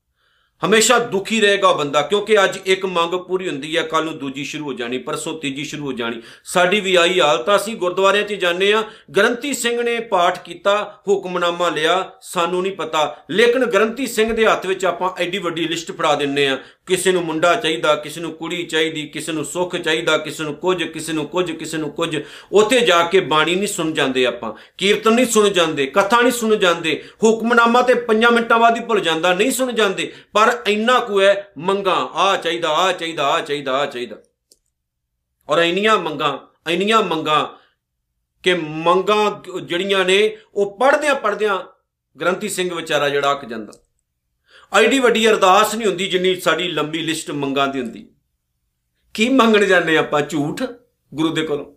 [0.66, 4.64] ਹਮੇਸ਼ਾ ਦੁਖੀ ਰਹੇਗਾ ਬੰਦਾ ਕਿਉਂਕਿ ਅੱਜ ਇੱਕ ਮੰਗ ਪੂਰੀ ਹੁੰਦੀ ਹੈ ਕੱਲ ਨੂੰ ਦੂਜੀ ਸ਼ੁਰੂ
[4.64, 8.72] ਹੋ ਜਾਣੀ, ਪਰਸੋਂ ਤੀਜੀ ਸ਼ੁਰੂ ਹੋ ਜਾਣੀ। ਸਾਡੀ ਵੀ ਆਈ ਹਾਲਤ ਅਸੀਂ ਗੁਰਦੁਆਰਿਆਂ 'ਚ ਜਾਂਦੇ
[8.72, 8.84] ਆ
[9.16, 14.66] ਗਰੰਤੀ ਸਿੰਘ ਨੇ ਪਾਠ ਕੀਤਾ, ਹੁਕਮਨਾਮਾ ਲਿਆ, ਸਾਨੂੰ ਨਹੀਂ ਪਤਾ। ਲੇਕਿਨ ਗਰੰਤੀ ਸਿੰਘ ਦੇ ਹੱਥ
[14.66, 18.66] ਵਿੱਚ ਆਪਾਂ ਐਡੀ ਵੱਡੀ ਲਿਸਟ ਫੜਾ ਦਿੰਨੇ ਆ ਕਿਸੇ ਨੂੰ ਮੁੰਡਾ ਚਾਹੀਦਾ, ਕਿਸੇ ਨੂੰ ਕੁੜੀ
[18.66, 22.80] ਚਾਹੀਦੀ, ਕਿਸੇ ਨੂੰ ਸੁੱਖ ਚਾਹੀਦਾ, ਕਿਸੇ ਨੂੰ ਕੁਝ, ਕਿਸੇ ਨੂੰ ਕੁਝ, ਕਿਸੇ ਨੂੰ ਕੁਝ, ਉੱਥੇ
[22.80, 27.04] ਜਾ ਕੇ ਬਾਣੀ ਨਹੀਂ ਸੁਣ ਜਾਂਦੇ ਆਪਾਂ, ਕੀਰਤਨ ਨਹੀਂ ਸੁਣ ਜਾਂਦੇ, ਕਥਾ ਨਹੀਂ ਸੁਣ ਜਾਂਦੇ,
[27.24, 31.52] ਹੁਕਮਨਾਮਾ ਤੇ 5 ਮਿੰਟਾਂ ਬਾਅਦ ਹੀ ਭੁੱਲ ਜਾਂਦਾ, ਨਹੀਂ ਸੁਣ ਜਾਂਦੇ, ਪਰ ਇੰਨਾ ਕੁ ਹੈ,
[31.58, 34.16] ਮੰਗਾ ਆ ਚਾਹੀਦਾ ਆ ਚਾਹੀਦਾ ਆ ਚਾਹੀਦਾ ਆ ਚਾਹੀਦਾ।
[35.48, 37.58] ਔਰ ਇੰਨੀਆਂ ਮੰਗਾ ਇੰਨੀਆਂ ਮੰਗਾ
[38.42, 41.58] ਕਿ ਮੰਗਾ ਜਿਹੜੀਆਂ ਨੇ, ਉਹ ਪੜਦਿਆਂ ਪੜਦਿਆਂ
[42.20, 43.72] ਗ੍ਰੰਥੀ ਸਿੰਘ ਵਿਚਾਰਾ ਜਿਹੜਾ ਅੱਕ ਜਾਂਦਾ।
[44.74, 48.10] ਐਡੀ ਵੱਡੀ ਅਰਦਾਸ ਨਹੀਂ ਹੁੰਦੀ ਜਿੰਨੀ ਸਾਡੀ ਲੰਬੀ ਲਿਸਟ ਮੰਗਾਂ ਦੀ ਹੁੰਦੀ।
[49.14, 50.22] ਕੀ ਮੰਗਣ ਜਾਂਦੇ ਆਪਾਂ?
[50.22, 50.62] ਝੂਠ?
[51.14, 51.76] ਗੁਰੂ ਦੇ ਕੋਲੋਂ।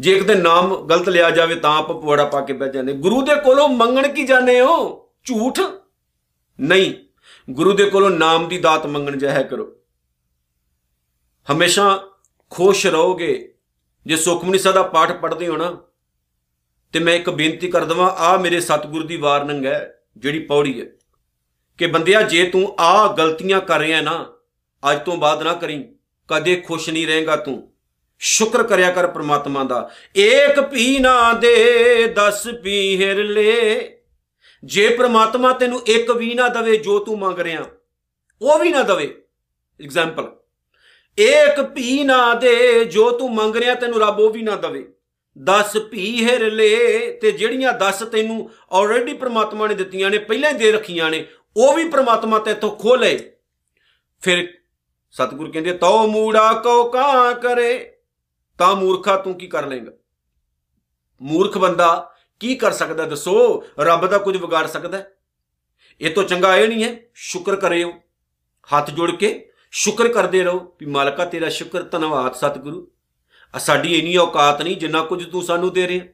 [0.00, 3.22] ਜੇ ਇੱਕ ਦੇ ਨਾਮ ਗਲਤ ਲਿਆ ਜਾਵੇ ਤਾਂ ਆਪ ਪਵਾੜਾ ਪਾ ਕੇ ਬਹਿ ਜਾਂਦੇ ਗੁਰੂ
[3.22, 5.08] ਦੇ ਕੋਲੋਂ ਮੰਗਣ ਕੀ ਜਾਂਦੇ ਹੋ?
[5.24, 5.60] ਝੂਠ?
[6.60, 6.94] ਨਹੀਂ।
[7.50, 9.76] ਗੁਰੂ ਦੇ ਕੋਲੋਂ ਨਾਮ ਦੀ ਦਾਤ ਮੰਗਣ ਜਾਇਆ ਕਰੋ।
[11.52, 12.08] ਹਮੇਸ਼ਾ
[12.50, 13.54] ਖੁਸ਼ ਰਹੋਗੇ।
[14.06, 15.82] ਜੇ ਸੁਖਮਨੀ ਸਾਹਿਬ ਦਾ ਪਾਠ ਪੜ੍ਹਦੇ ਹੋ ਨਾ,
[16.92, 20.86] ਤੇ ਮੈਂ ਇੱਕ ਬੇਨਤੀ ਕਰ ਦਵਾਂ ਆ ਮੇਰੇ ਸਤਿਗੁਰੂ ਦੀ ਵਾਰਨਿੰਗ ਹੈ, ਜਿਹੜੀ ਪੌੜੀ ਹੈ।
[21.78, 24.24] ਕਿ ਬੰਦਿਆ, ਜੇ ਤੂੰ ਆ ਗਲਤੀਆਂ ਕਰ ਰਿਹਾ ਨਾ,
[24.82, 25.82] ਅੱਜ ਤੋਂ ਬਾਅਦ ਨਾ ਕਰੀ,
[26.28, 27.62] ਕਦੇ ਖੁਸ਼ ਨਹੀਂ ਰਹੇਗਾ ਤੂੰ।
[28.20, 33.78] ਸ਼ੁਕਰ ਕਰਿਆ ਕਰ ਪ੍ਰਮਾਤਮਾ ਦਾ। ਏਕ ਪੀ ਨਾ ਦੇ 10 ਪੀਹਰ ਲੈ।
[34.62, 37.64] ਜੇ ਪ੍ਰਮਾਤਮਾ ਤੈਨੂੰ ਇੱਕ ਵੀ ਨਾ ਦਵੇ ਜੋ ਤੂੰ ਮੰਗ ਰਿਹਾ,
[38.40, 39.14] ਉਹ ਵੀ ਨਾ ਦਵੇ।
[39.80, 40.30] ਐਗਜ਼ਾਮਪਲ
[41.18, 44.86] ਏਕ ਪੀ ਨਾ ਦੇ, ਜੋ ਤੂੰ ਮੰਗ ਰਿਹਾ ਤੈਨੂੰ ਰੱਬ ਉਹ ਵੀ ਨਾ ਦਵੇ।
[45.36, 50.72] 10 ਪੀਹਰ ਲੈ, ਤੇ ਜਿਹੜੀਆਂ 10 ਤੈਨੂੰ ਆਲਰੇਡੀ ਪ੍ਰਮਾਤਮਾ ਨੇ ਦਿੱਤੀਆਂ ਨੇ, ਪਹਿਲਾਂ ਹੀ ਦੇ
[50.72, 51.26] ਰੱਖੀਆਂ ਨੇ
[51.58, 53.32] ਉਹ ਵੀ ਪ੍ਰਮਾਤਮਾ ਤੇ ਤੋਂ ਖੋਲੇ
[54.22, 54.46] ਫਿਰ
[55.10, 57.94] ਸਤਿਗੁਰ ਕਹਿੰਦੇ, ਤਉ ਮੂੜਾ ਕੋ ਕਾ ਕਰੇ?
[58.58, 59.92] ਤਾਂ ਮੂਰਖਾ ਤੂੰ ਕੀ ਕਰ ਲੇਗਾ
[61.20, 65.02] ਮੂਰਖ ਬੰਦਾ ਕੀ ਕਰ ਸਕਦਾ ਦੱਸੋ, ਰੱਬ ਦਾ ਕੁਝ ਵਿਗਾੜ ਸਕਦਾ
[66.00, 67.92] ਇਹ ਤੋਂ ਚੰਗਾ ਇਹ ਨਹੀਂ ਹੈ, ਸ਼ੁਕਰ ਕਰਿਓ।
[68.68, 72.86] ਹੱਥ ਜੋੜ ਕੇ ਸ਼ੁਕਰ ਕਰਦੇ ਰਹੋ ਵੀ ਮਾਲਕਾ ਤੇਰਾ ਸ਼ੁਕਰ ਧੰਨਵਾਦ ਸਤਿਗੁਰੂ।
[73.54, 76.06] ਆ ਸਾਡੀ ਇਨੀ ਔਕਾਤ ਨਹੀਂ ਜਿੰਨਾ ਕੁਝ ਤੂੰ ਸਾਨੂੰ ਦੇ ਰਿਹਾ।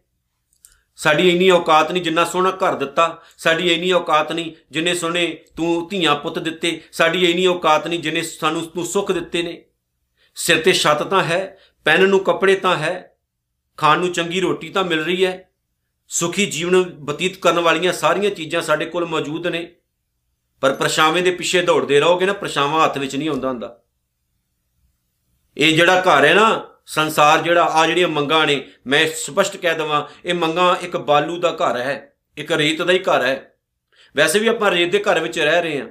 [0.99, 5.89] ਸਾਡੀ ਇੰਨੀ ਔਕਾਤ ਨਹੀਂ ਜਿੰਨਾ ਸੋਹਣਾ ਘਰ ਦਿੱਤਾ, ਸਾਡੀ ਇੰਨੀ ਔਕਾਤ ਨਹੀਂ ਜਿੰਨੇ ਸੋਹਣੇ ਤੂੰ
[5.89, 9.65] ਧੀਆਂ ਪੁੱਤ ਦਿੱਤੇ, ਸਾਡੀ ਇੰਨੀ ਔਕਾਤ ਨਹੀਂ ਜਿੰਨੇ ਸਾਨੂੰ ਤੂੰ ਸੁੱਖ ਦਿੱਤੇ ਨੇ।
[10.37, 13.17] ਸਿਰ ਤੇ ਛੱਤ ਤਾਂ ਹੈ, ਪੈਨ ਨੂੰ ਕੱਪੜੇ ਤਾਂ ਹੈ,
[13.79, 15.51] ਖਾਣ ਨੂੰ ਚੰਗੀ ਰੋਟੀ ਤਾਂ ਮਿਲ ਰਹੀ ਹੈ,
[16.11, 19.69] ਸੁਖੀ ਜੀਵਨ ਬਤੀਤ ਕਰਨ ਵਾਲੀਆਂ ਸਾਰੀਆਂ ਚੀਜ਼ਾਂ ਸਾਡੇ ਕੋਲ ਮੌਜੂਦ ਨੇ।
[20.63, 23.79] ਪਰ ਪਰਛਾਵੇਂ ਦੇ ਪਿੱਛੇ ਦੌੜਦੇ ਰਹੋਗੇ ਨਾ, ਪਰਛਾਵਾਂ ਹੱਥ ਵਿੱਚ ਨਹੀਂ ਆਉਂਦਾ ਹੁੰਦਾ।
[25.57, 26.47] ਇਹ ਜਿਹੜਾ ਘਰ ਹੈ ਨਾ
[26.87, 31.53] ਸੰਸਾਰ ਜਿਹੜਾ ਆ ਜਿਹੜੀਆਂ ਮੰਗਾਂ ਨੇ, ਮੈਂ ਸਪਸ਼ਟ ਕਹਿ ਦਵਾਂ, ਇਹ ਮੰਗਾਂ ਇੱਕ ਬਾਲੂ ਦਾ
[31.53, 33.57] ਘਰ ਹੈ, ਇੱਕ ਰੇਤ ਦਾ ਹੀ ਘਰ ਹੈ।
[34.17, 35.89] ਵੈਸੇ ਵੀ ਆਪਾਂ ਰੇਤ ਦੇ ਘਰ ਵਿੱਚ ਰਹਿ ਰਹੇ ਹਾਂ।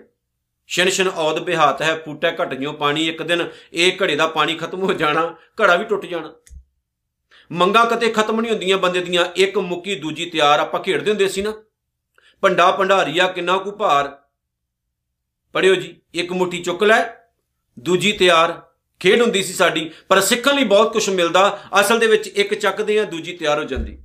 [0.68, 4.56] ਸ਼ਨ ਸ਼ਨ ਔਦ ਬਿਹਾਤ ਹੈ, ਫੂਟੈ ਘਟ ਜਿਉ ਪਾਣੀ, ਇੱਕ ਦਿਨ ਇਹ ਘੜੇ ਦਾ ਪਾਣੀ
[4.56, 6.34] ਖਤਮ ਹੋ ਜਾਣਾ, ਘੜਾ ਵੀ ਟੁੱਟ ਜਾਣਾ।
[7.52, 11.42] ਮੰਗਾ ਕਦੇ ਖਤਮ ਨਹੀਂ ਹੁੰਦੀਆਂ ਬੰਦੇ ਦੀਆਂ, ਇੱਕ ਮੁੱਕੀ ਦੂਜੀ ਤਿਆਰ, ਆਪਾਂ ਖੇਡਦੇ ਹੁੰਦੇ ਸੀ
[11.42, 11.54] ਨਾ।
[12.42, 14.18] ਪੰਡਾ ਭੰਡਾਰੀਆ ਕਿੰਨਾ ਕੁ ਭਾਰ।
[15.54, 17.06] ਪੜਿਓ ਜੀ, ਇੱਕ ਮੁੱਠੀ ਚੁੱਕ ਲੈ,
[17.80, 22.28] ਦੂਜੀ ਤਿਆਰ ਖੇਡ ਹੁੰਦੀ ਸੀ ਸਾਡੀ, ਪਰ ਸਿੱਖਣ ਲਈ ਬਹੁਤ ਕੁਝ ਮਿਲਦਾ, ਅਸਲ ਦੇ ਵਿੱਚ
[22.28, 24.04] ਇੱਕ ਚੱਕਦੇ ਆ, ਦੂਜੀ ਤਿਆਰ ਹੋ ਜਾਂਦੀ।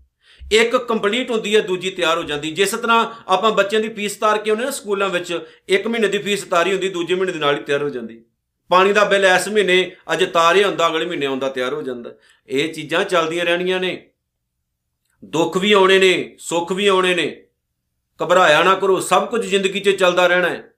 [0.53, 4.39] ਇੱਕ ਕੰਪਲੀਟ ਹੁੰਦੀ ਹੈ ਦੂਜੀ ਤਿਆਰ ਹੋ ਜਾਂਦੀ। ਜਿਸ ਤਰ੍ਹਾਂ ਆਪਾਂ ਬੱਚਿਆਂ ਦੀ ਫੀਸ ਤਾਰ
[4.39, 7.59] ਕੇ ਉਹਨੇ ਨਾ ਸਕੂਲਾਂ ਵਿੱਚ, ਇੱਕ ਮਹੀਨੇ ਦੀ ਫੀਸ ਤਾਰੀ ਹੁੰਦੀ, ਦੂਜੇ ਮਹੀਨੇ ਦੇ ਨਾਲ
[7.59, 8.25] ਹੀ ਤਿਆਰ ਹੋ ਜਾਂਦੀ।
[8.69, 12.11] ਪਾਣੀ ਦਾ ਬਿੱਲ ਇਸ ਮਹੀਨੇ, ਅੱਜ ਤਾਰਿਆ ਹੁੰਦਾ ਅਗਲੇ ਮਹੀਨੇ ਆਉਂਦਾ, ਤਿਆਰ ਹੋ ਜਾਂਦਾ।
[12.49, 14.11] ਇਹ ਚੀਜ਼ਾਂ ਚੱਲਦੀਆਂ ਰਹਿਣੀਆਂ ਨੇ।
[15.25, 17.45] ਦੁੱਖ ਵੀ ਆਉਣੇ ਨੇ, ਸੁੱਖ ਵੀ ਆਉਣੇ ਨੇ।
[18.23, 20.73] ਘਬਰਾਇਆ ਨਾ ਕਰੋ, ਸਭ ਕੁਝ ਜ਼ਿੰਦਗੀ 'ਚ ਚੱਲਦਾ ਰਹਿਣਾ ਹੈ।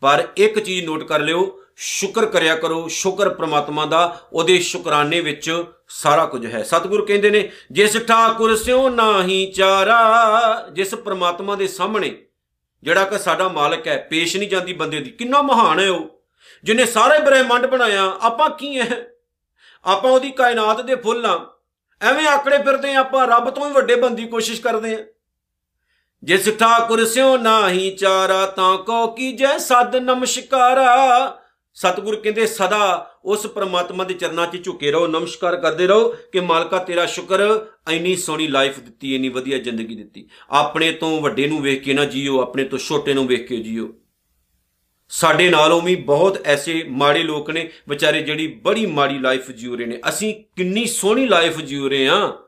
[0.00, 5.64] ਪਰ ਇੱਕ ਚੀਜ਼ ਨੋਟ ਕਰ ਲਿਓ, ਸ਼ੁਕਰ ਕਰਿਆ ਕਰੋ, ਸ਼ੁਕਰ ਪ੍ਰਮਾਤਮਾ ਦਾ, ਉਹਦੇ ਸ਼ੁਕਰਾਨੇ ਵਿੱਚ
[5.88, 12.22] ਸਾਰਾ ਕੁਝ ਹੈ। ਸਤਿਗੁਰੂ ਕਹਿੰਦੇ ਨੇ, ਜਿਸ ਠਾਕੁਰ ਸਿਓ ਨਾਹੀ ਚਾਰਾ, ਜਿਸ ਪ੍ਰਮਾਤਮਾ ਦੇ ਸਾਹਮਣੇ
[12.82, 16.22] ਜਿਹੜਾ ਕਿ ਸਾਡਾ ਮਾਲਕ ਹੈ, ਪੇਸ਼ ਨਹੀਂ ਜਾਂਦੀ ਬੰਦੇ ਦੀ। ਕਿੰਨਾ ਮਹਾਨ ਹੈ ਉਹ।
[16.64, 19.06] ਜਿਨੇ ਸਾਰੇ ਬ੍ਰਹਿਮੰਡ ਬਣਾਇਆ, ਆਪਾਂ ਕੀ ਹੈ?
[19.84, 21.58] ਆਪਾਂ ਉਹਦੀ ਕਾਇਨਾਤ ਦੇ ਫੁੱਲ ਆ
[22.02, 25.04] ਐਵੇਂ ਆਕੜੇ ਫਿਰਦੇ ਆਪਾਂ ਰੱਬ ਤੋਂ ਵੀ ਵੱਡੇ ਬੰਦੀ ਕੋਸ਼ਿਸ਼ ਕਰਦੇ ਆ
[26.22, 31.40] ਜਿਸ ਠਾਕੁਰ ਸਿਓ ਨਾਹੀ ਚਾਰਾ, ਤਾਂ ਕੋ ਕੀਜੈ ਸਦ ਨਮਸਕਾਰਾ।
[31.74, 36.78] ਸਤਿਗੁਰ ਕਹਿੰਦੇ, ਸਦਾ ਉਸ ਪ੍ਰਮਾਤਮਾ ਦੇ ਚਰਨਾਂ 'ਚ ਝੁਕੇ ਰਹੋ, ਨਮਸਕਾਰ ਕਰਦੇ ਰਹੋ ਕਿ ਮਾਲਕਾ
[36.78, 37.40] ਤੇਰਾ ਸ਼ੁਕਰ
[37.88, 42.04] ਐਨੀ ਸੋਹਣੀ ਲਾਈਫ ਦਿੱਤੀ ਐਨੀ ਵਧੀਆ ਜ਼ਿੰਦਗੀ ਦਿੱਤੀ। ਆਪਣੇ ਤੋਂ ਵੱਡੇ ਨੂੰ ਵੇਖ ਕੇ ਨਾ
[42.04, 43.88] ਜੀਓ, ਆਪਣੇ ਤੋਂ ਛੋਟੇ ਨੂੰ ਵੇਖ ਕੇ ਜੀਓ।
[45.08, 49.86] ਸਾਡੇ ਨਾਲੋਂ ਵੀ ਬਹੁਤ ਐਸੇ ਮਾੜੇ ਲੋਕ ਨੇ ਵਿਚਾਰੇ ਜਿਹੜੀ ਬੜੀ ਮਾੜੀ ਲਾਈਫ ਜੀਉ ਰਹੇ
[49.86, 52.38] ਨੇ। ਅਸੀਂ ਕਿੰਨੀ ਸੋਹਣੀ ਲਾਈਫ ਜੀਉ ਰਹੇ ਆ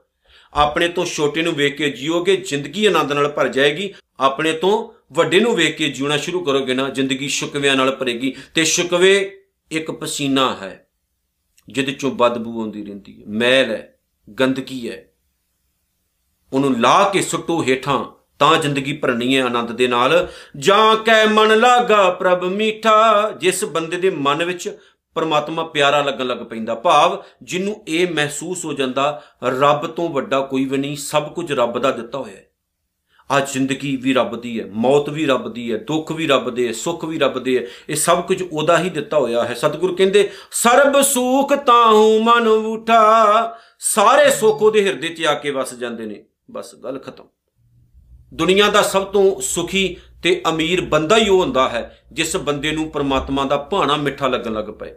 [0.54, 5.40] ਆਪਣੇ ਤੋਂ ਛੋਟੇ ਨੂੰ ਵੇਖ ਕੇ ਜੀਓਗੇ, ਜ਼ਿੰਦਗੀ ਆਨੰਦ ਨਾਲ ਭਰ ਜਾਏਗੀ। ਆਪਣੇ ਤੋਂ ਵੱਡੇ
[5.40, 10.54] ਨੂੰ ਵੇਖ ਕੇ ਜਿਉਣਾ ਸ਼ੁਰੂ ਕਰੋਗੇ ਨਾ, ਜ਼ਿੰਦਗੀ ਸ਼ੁਕਵਿਆਂ ਨਾਲ ਭਰੇਗੀ। ਤੇ ਸ਼ੁਕਵੇ ਇੱਕ ਪਸੀਨਾ
[10.54, 10.87] ਹੈ
[11.68, 13.99] ਜਿਹਦੇ ਚੋਂ ਬਦਬੂ ਆਉਂਦੀ ਰਹਿੰਦੀ ਹੈ। ਮੈਲ ਹੈ,
[14.40, 15.09] ਗੰਦਗੀ ਹੈ।
[16.52, 18.04] ਉਹਨੂੰ ਲਾ ਕੇ ਸੁੱਟੋ ਹੇਠਾਂ,
[18.38, 23.97] ਤਾਂ ਜ਼ਿੰਦਗੀ ਭਰਨੀ ਹੈ ਆਨੰਦ ਦੇ ਨਾਲ। ਜਾਂ ਕੈ ਮਨ ਲਾਗਾ ਪ੍ਰਭ ਮੀਠਾ, ਜਿਸ ਬੰਦੇ
[23.97, 24.78] ਦੇ ਮਨ ਵਿੱਚ
[25.14, 30.65] ਪਰਮਾਤਮਾ ਪਿਆਰਾ ਲੱਗਣ ਲੱਗ ਪੈਂਦਾ। ਭਾਵ ਜਿਹਨੂੰ ਇਹ ਮਹਿਸੂਸ ਹੋ ਜਾਂਦਾ, ਰੱਬ ਤੋਂ ਵੱਡਾ ਕੋਈ
[30.65, 32.49] ਵੀ ਨਹੀਂ, ਸਭ ਕੁਝ ਰੱਬ ਦਾ ਦਿੱਤਾ ਹੋਇਆ ਹੈ।
[33.30, 36.67] ਆ ਜ਼ਿੰਦਗੀ ਵੀ ਰੱਬ ਦੀ ਹੈ, ਮੌਤ ਵੀ ਰੱਬ ਦੀ ਹੈ, ਦੁੱਖ ਵੀ ਰੱਬ ਦੇ
[36.67, 39.95] ਹੈ, ਸੁੱਖ ਵੀ ਰੱਬ ਦੇ ਹੈ, ਇਹ ਸਭ ਕੁਝ ਉਹਦਾ ਹੀ ਦਿੱਤਾ ਹੋਇਆ ਹੈ। ਸਤਿਗੁਰ
[39.95, 46.06] ਕਹਿੰਦੇ, ਸਰਬ ਸੁਖ ਤਾਹੂ ਮਨ ਉਠਾ, ਸਾਰੇ ਸੁੱਖ ਉਹਦੇ ਹਿਰਦੇ 'ਚ ਆ ਕੇ ਵਸ ਜਾਂਦੇ
[46.06, 47.25] ਨੇ। ਬਸ ਗੱਲ ਖਤਮ।
[48.34, 52.91] ਦੁਨੀਆ ਦਾ ਸਭ ਤੋਂ ਸੁਖੀ ਤੇ ਅਮੀਰ ਬੰਦਾ ਹੀ ਉਹ ਹੁੰਦਾ ਹੈ ਜਿਸ ਬੰਦੇ ਨੂੰ
[52.91, 54.95] ਪ੍ਰਮਾਤਮਾ ਦਾ ਭਾਣਾ ਮਿੱਠਾ ਲੱਗਣ ਲੱਗ ਪਏ।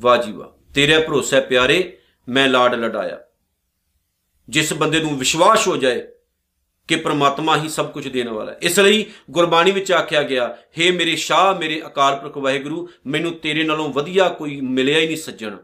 [0.00, 3.18] ਵਾਹ ਜੀ ਵਾਹ। ਤੇਰੇ ਭਰੋਸੇ ਪਿਆਰੇ, ਮੈਂ ਲਾਡ ਲਡਾਇਆ।
[4.48, 6.02] ਜਿਸ ਬੰਦੇ ਨੂੰ ਵਿਸ਼ਵਾਸ ਹੋ ਜਾਏ
[6.88, 10.94] ਕਿ ਪ੍ਰਮਾਤਮਾ ਹੀ ਸਭ ਕੁਝ ਦੇਣ ਵਾਲਾ ਹੈ। ਇਸ ਲਈ ਗੁਰਬਾਣੀ ਵਿੱਚ ਆਖਿਆ ਗਿਆ हे
[10.94, 15.56] ਮੇਰੇ ਸ਼ਾਹ, ਮੇਰੇ ਅਕਾਲ ਪੁਰਖ ਵਾਹਿਗੁਰੂ, ਮੈਨੂੰ ਤੇਰੇ ਨਾਲੋਂ ਵਧੀਆ ਕੋਈ ਮਿਲਿਆ ਹੀ ਨਹੀਂ ਸੱਜਣ।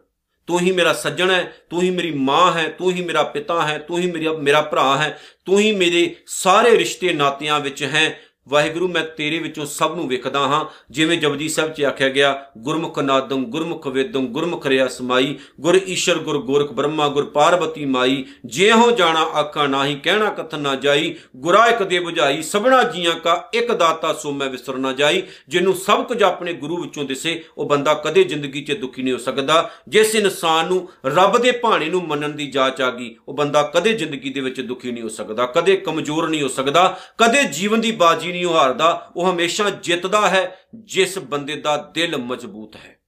[0.47, 3.79] ਤੂੰ ਹੀ ਮੇਰਾ ਸੱਜਣ ਹੈ, ਤੂੰ ਹੀ ਮੇਰੀ ਮਾਂ ਹੈ, ਤੂੰ ਹੀ ਮੇਰਾ ਪਿਤਾ ਹੈ,
[3.79, 8.89] ਤੂੰ ਹੀ ਮੇਰਾ ਮੇਰਾ ਭਰਾ ਹੈ, ਤੂੰ ਹੀ ਮੇਰੇ ਸਾਰੇ ਰਿਸ਼ਤੇ ਨਾਤਿਆਂ ਵਿੱਚ ਹੈ ਵਾਹਿਗੁਰੂ,
[8.89, 13.45] ਮੈਂ ਤੇਰੇ ਵਿੱਚੋਂ ਸਭ ਨੂੰ ਵੇਖਦਾ ਹਾਂ। ਜਿਵੇਂ ਜਪਜੀ ਸਾਹਿਬ 'ਚ ਆਖਿਆ ਗਿਆ, ਗੁਰਮੁਖ ਨਾਦੰ,
[13.45, 19.21] ਗੁਰਮੁਖ ਵੇਦੰ, ਗੁਰਮੁਖ ਰਿਆ ਸਮਾਈ, ਗੁਰ ਈਸ਼ਰ, ਗੁਰ ਗੋਰਖ ਬ੍ਰਹਮਾ, ਗੁਰ ਪਾਰਵਤੀ ਮਾਈ। ਜਿਹੋ ਜਾਣਾ
[19.21, 24.13] ਆਖਾ ਨਾਹੀ, ਕਹਿਣਾ ਕਥਨ ਨਾ ਜਾਈ। ਗੁਰਾ ਇੱਕ ਦੇ 부ਝਾਈ ਸਭਨਾ ਜੀਆਂ ਕਾ ਇੱਕ ਦਾਤਾ
[24.13, 28.25] ਸੋ ਮੈਂ ਵਿਸਰ ਨਾ ਜਾਈ। ਜਿਹਨੂੰ ਸਭ ਕੁਝ ਆਪਣੇ ਗੁਰੂ ਵਿੱਚੋਂ ਦਿਸੇ, ਉਹ ਬੰਦਾ ਕਦੇ
[28.25, 32.47] ਜ਼ਿੰਦਗੀ 'ਚ ਦੁਖੀ ਨਹੀਂ ਹੋ ਸਕਦਾ। ਜਿਸ ਇਨਸਾਨ ਨੂੰ ਰੱਬ ਦੇ ਭਾਣੇ ਨੂੰ ਮੰਨਣ ਦੀ
[32.47, 36.29] ਜਾਚ ਆ ਗਈ, ਉਹ ਬੰਦਾ ਕਦੇ ਜ਼ਿੰਦਗੀ ਦੇ ਵਿੱਚ ਦੁਖੀ ਨਹੀਂ ਹੋ ਸਕਦਾ, ਕਦੇ ਕਮਜ਼ੋਰ
[36.29, 41.57] ਨਹੀਂ ਹੋ ਸਕਦਾ, ਕਦੇ ਜੀਵਨ ਦੀ ਬਾਜੀ ਨਹੀਂ ਹਾਰਦਾ, ਉਹ ਹਮੇਸ਼ਾ ਜਿੱਤਦਾ ਹੈ, ਜਿਸ ਬੰਦੇ
[41.57, 43.01] ਦਾ ਦਿਲ ਮਜ਼ਬੂਤ ਹੈ।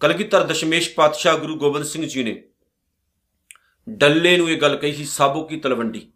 [0.00, 2.42] ਕਲਗੀਧਰ ਦਸ਼ਮੇਸ਼ ਪਾਤਸ਼ਾਹ ਗੁਰੂ ਗੋਬਿੰਦ ਸਿੰਘ ਜੀ ਨੇ
[3.88, 6.12] ਡੱਲੇ ਨੂੰ ਇਹ ਗੱਲ ਕਹੀ ਸੀ, ਸਾਬੋ ਕੀ ਤਲਵੰਡੀ?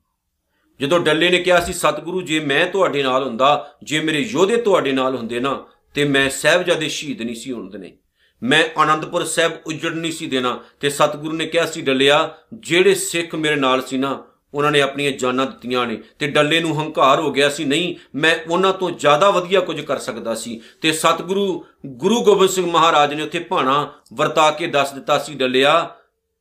[0.81, 4.92] ਜਦੋਂ ਡੱਲੇ ਨੇ ਕਿਹਾ ਸੀ, ਸਤਿਗੁਰੂ, ਜੇ ਮੈਂ ਤੁਹਾਡੇ ਨਾਲ ਹੁੰਦਾ, ਜੇ ਮੇਰੇ ਯੋਧੇ ਤੁਹਾਡੇ
[4.92, 7.96] ਨਾਲ ਹੁੰਦੇ ਨਾ, ਤੇ ਮੈਂ ਸਹਿਬਜ਼ਾਦੇ ਸ਼ਹੀਦ ਨਹੀਂ ਸੀ ਹੋਣ ਦੇਣੇ।
[8.42, 13.35] ਮੈਂ ਆਨੰਦਪੁਰ ਸਾਹਿਬ ਉਜੜ ਨਹੀਂ ਸੀ ਦੇਣਾ, ਤੇ ਸਤਿਗੁਰੂ ਨੇ ਕਿਹਾ ਸੀ, ਡੱਲਿਆ, ਜਿਹੜੇ ਸਿੱਖ
[13.35, 17.32] ਮੇਰੇ ਨਾਲ ਸੀ ਨਾ ਉਹਨਾਂ ਨੇ ਆਪਣੀਆਂ ਜਾਨਾਂ ਦਿੱਤੀਆਂ ਨੇ ਤੇ ਡੱਲੇ ਨੂੰ ਹੰਕਾਰ ਹੋ
[17.32, 22.20] ਗਿਆ ਸੀ, ਨਹੀਂ, ਮੈਂ ਉਹਨਾਂ ਤੋਂ ਜ਼ਿਆਦਾ ਵਧੀਆ ਕੁਝ ਕਰ ਸਕਦਾ ਸੀ। ਤੇ ਸਤਿਗੁਰੂ, ਗੁਰੂ
[22.20, 25.96] ਗੋਬਿੰਦ ਸਿੰਘ ਮਹਾਰਾਜ ਨੇ ਉੱਥੇ ਭਾਣਾ ਵਰਤਾ ਕੇ ਦੱਸ ਦਿੱਤਾ ਸੀ, ਡੱਲਿਆ,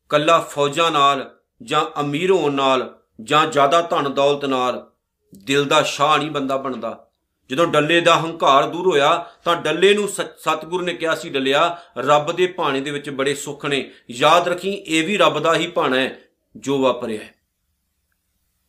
[0.09, 1.29] ਕੱਲਾ ਫੌਜਾਂ ਨਾਲ
[1.63, 4.87] ਜਾਂ ਅਮੀਰ ਹੋਣ ਨਾਲ ਜਾਂ ਜ਼ਿਆਦਾ ਧਨ ਦੌਲਤ ਨਾਲ
[5.35, 7.07] ਦਿਲ ਦਾ ਸ਼ਾਹ ਨਹੀਂ ਬੰਦਾ ਬਣਦਾ।
[7.49, 12.31] ਜਦੋਂ ਡੱਲੇ ਦਾ ਹੰਕਾਰ ਦੂਰ ਹੋਇਆ ਤਾਂ ਡੱਲੇ ਨੂੰ ਸਤਿਗੁਰੂ ਨੇ ਕਿਹਾ ਸੀ, ਡੱਲਿਆ, ਰੱਬ
[12.31, 15.97] ਦੇ ਭਾਣੇ ਦੇ ਵਿੱਚ ਬੜੇ ਸੁੱਖ ਨੇ। ਯਾਦ ਰੱਖੀ, ਇਹ ਵੀ ਰੱਬ ਦਾ ਹੀ ਭਾਣਾ
[15.97, 16.17] ਹੈ
[16.57, 17.34] ਜੋ ਵਾਪਰਿਆ ਹੈ।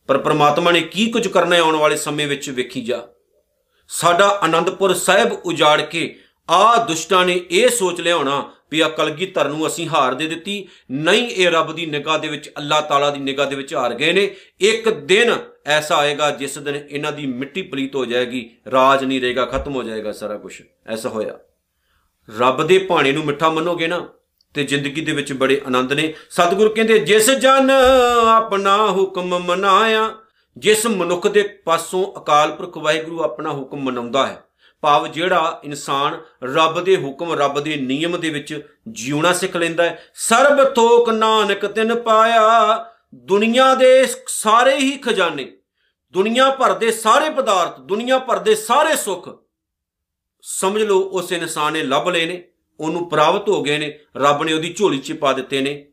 [0.07, 3.07] ਪਰ ਪ੍ਰਮਾਤਮਾ ਨੇ ਕੀ ਕੁਝ ਕਰਨਾ ਹੈ ਆਉਣ ਵਾਲੇ ਸਮੇਂ ਵਿੱਚ ਵੇਖੀ ਜਾ।
[3.87, 9.49] ਸਾਡਾ ਆਨੰਦਪੁਰ ਸਾਹਿਬ ਉਜਾੜ ਕੇ ਆ ਦੁਸ਼ਟਾਂ ਨੇ ਇਹ ਸੋਚ ਲਿਆ ਹੋਣਾ ਵੀ ਆ ਕਲਗੀਧਰ
[9.49, 13.19] ਨੂੰ ਅਸੀਂ ਹਾਰ ਦੇ ਦਿੱਤੀ। ਨਹੀਂ, ਇਹ ਰੱਬ ਦੀ ਨਿਗਾਹ ਦੇ ਵਿੱਚ, ਅੱਲਾਹ ਤਾਲਾ ਦੀ
[13.19, 17.61] ਨਿਗਾਹ ਦੇ ਵਿੱਚ ਹਾਰ ਗਏ ਨੇ। ਇੱਕ ਦਿਨ ਐਸਾ ਆਏਗਾ ਜਿਸ ਦਿਨ ਇਹਨਾਂ ਦੀ ਮਿੱਟੀ
[17.61, 21.39] ਪਲੀਤ ਹੋ ਜਾਏਗੀ, ਰਾਜ ਨਹੀਂ ਰਹੇਗਾ, ਖਤਮ ਹੋ ਜਾਏਗਾ ਸਾਰਾ ਕੁਝ ਐਸਾ ਹੋਇਆ।
[22.39, 24.09] ਰੱਬ ਦੇ ਭਾਣੇ ਨੂੰ ਮਿੱਠਾ ਮੰਨੋਗੇ ਨਾ?
[24.55, 27.71] ਤੇ ਜ਼ਿੰਦਗੀ ਦੇ ਵਿੱਚ ਬੜੇ ਆਨੰਦ ਨੇ। ਸਤਿਗੁਰ ਕਹਿੰਦੇ, ਜਿਸ ਜਨ
[28.27, 30.09] ਆਪਣਾ ਹੁਕਮ ਮਨਾਇਆ,
[30.57, 34.43] ਜਿਸ ਮਨੁੱਖ ਦੇ ਪਾਸੋਂ ਅਕਾਲ ਪੁਰਖ ਵਾਹਿਗੁਰੂ ਆਪਣਾ ਹੁਕਮ ਮਨਾਉਂਦਾ ਹੈ,
[34.83, 40.03] ਭਾਵ ਜਿਹੜਾ ਇਨਸਾਨ ਰੱਬ ਦੇ ਹੁਕਮ, ਰੱਬ ਦੇ ਨਿਯਮ ਦੇ ਵਿੱਚ ਜਿਉਣਾ ਸਿੱਖ ਲੈਂਦਾ ਹੈ,
[40.15, 45.51] ਸਰਬ ਥੋਕ ਨਾਨਕ ਤਿਨ ਪਾਇਆ, ਦੁਨੀਆ ਦੇ ਸਾਰੇ ਹੀ ਖਜ਼ਾਨੇ,
[46.13, 49.29] ਦੁਨੀਆ ਭਰ ਦੇ ਸਾਰੇ ਪਦਾਰਥ, ਦੁਨੀਆ ਭਰ ਦੇ ਸਾਰੇ ਸੁੱਖ,
[50.43, 52.43] ਸਮਝ ਲਓ ਉਸ ਇਨਸਾਨ ਨੇ ਲੱਭ ਲਏ ਨੇ।
[52.79, 55.85] ਉਹਨੂੰ ਪ੍ਰਾਪਤ ਹੋ ਗਏ ਨੇ, ਰੱਬ ਨੇ ਉਹਦੀ ਝੋਲੀ 'ਚ ਪਾ ਦਿੱਤੇ ਨੇ।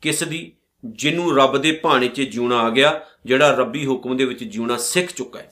[0.00, 0.52] ਕਿਸ ਦੀ?
[0.84, 5.12] ਜਿਹਨੂੰ ਰੱਬ ਦੇ ਭਾਣੇ 'ਚ ਜਿਉਣਾ ਆ ਗਿਆ, ਜਿਹੜਾ ਰੱਬੀ ਹੁਕਮ ਦੇ ਵਿੱਚ ਜਿਉਣਾ ਸਿੱਖ
[5.12, 5.48] ਚੁੱਕਾ ਹੈ।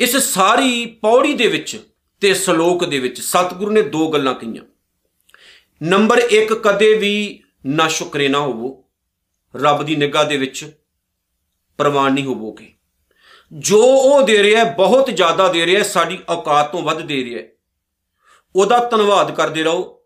[0.00, 1.80] ਇਸ ਸਾਰੀ ਪੌੜੀ ਦੇ ਵਿੱਚ
[2.20, 4.62] ਤੇ ਸ਼ਲੋਕ ਦੇ ਵਿੱਚ ਸਤਿਗੁਰੂ ਨੇ ਦੋ ਗੱਲਾਂ ਕਹੀਆਂ।
[5.82, 8.84] ਨੰਬਰ 1 ਕਦੇ ਵੀ ਨਾ ਸ਼ੁਕਰੇ ਨਾ ਹੋਵੋ।
[9.56, 10.76] ਰੱਬ ਦੀ ਨਿਗਾਹ ਦੇ ਵਿੱਚ
[11.78, 12.72] ਪ੍ਰਵਾਨ ਨਹੀਂ ਹੋਵੋਗੇ।
[13.52, 17.24] ਜੋ ਉਹ ਦੇ ਰਿਹਾ ਹੈ, ਬਹੁਤ ਜ਼ਿਆਦਾ ਦੇ ਰਿਹਾ ਹੈ, ਸਾਡੀ ਔਕਾਤ ਤੋਂ ਵੱਧ ਦੇ
[17.24, 17.48] ਰਿਹਾ ਹੈ।
[18.58, 20.02] ਉਹਦਾ ਧੰਨਵਾਦ ਕਰਦੇ ਰਹੋ।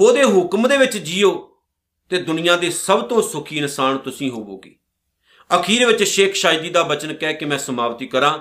[0.00, 1.58] ਉਹਦੇ ਹੁਕਮ ਦੇ ਵਿੱਚ ਜੀਓ
[2.08, 4.76] ਤੇ ਦੁਨੀਆ ਦੇ ਸਭ ਤੋਂ ਸੁਖੀ ਇਨਸਾਨ ਤੁਸੀਂ ਹੋਵੋਗੇ।
[5.56, 8.38] ਅਖੀਰ ਵਿੱਚ ਸ਼ੇਖ ਸ਼ਾਇਦੀ ਦਾ ਬਚਨ ਕਹਿ ਕੇ ਮੈਂ ਸਮਾਪਤੀ ਕਰਾਂ।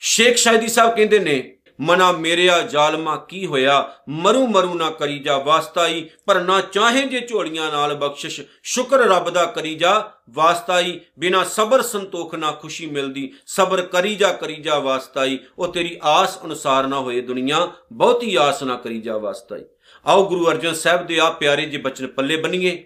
[0.00, 3.92] ਸ਼ੇਖ ਸ਼ਾਇਦੀ ਸਾਹਿਬ ਕਹਿੰਦੇ ਨੇ ਮਨਾ ਮੇਰਿਆ ਜ਼ਾਲਮਾ ਕੀ ਹੋਇਆ?
[4.08, 9.30] ਮਰੂ ਮਰੂ ਨਾ ਕਰੀ ਜਾ ਵਾਸਤਾਈ, ਪਰ ਨਾ ਚਾਹੇ ਜੇ ਝੋਲੀਆਂ ਨਾਲ ਬਖਸ਼ਿਸ਼। ਸ਼ੁਕਰ ਰੱਬ
[9.30, 14.78] ਦਾ ਕਰੀ ਜਾ ਵਾਸਤਾਈ, ਬਿਨਾ ਸਬਰ ਸੰਤੋਖ ਨਾ ਖੁਸ਼ੀ ਮਿਲਦੀ। ਸਬਰ ਕਰੀ ਜਾ ਕਰੀ ਜਾ
[14.78, 19.64] ਵਾਸਤਾਈ, ਉਹ ਤੇਰੀ ਆਸ ਅਨੁਸਾਰ ਨਾ ਹੋਏ ਦੁਨੀਆ, ਬਹੁਤੀ ਆਸ ਨਾ ਕਰੀ ਜਾ ਵਾਸਤਾਈ।
[20.06, 22.84] ਆਓ ਗੁਰੂ ਅਰਜਨ ਸਾਹਿਬ ਦੇ ਆ ਪਿਆਰੇ ਜੀ ਬਚਨ ਪੱਲੇ ਬੰਨੀਏ।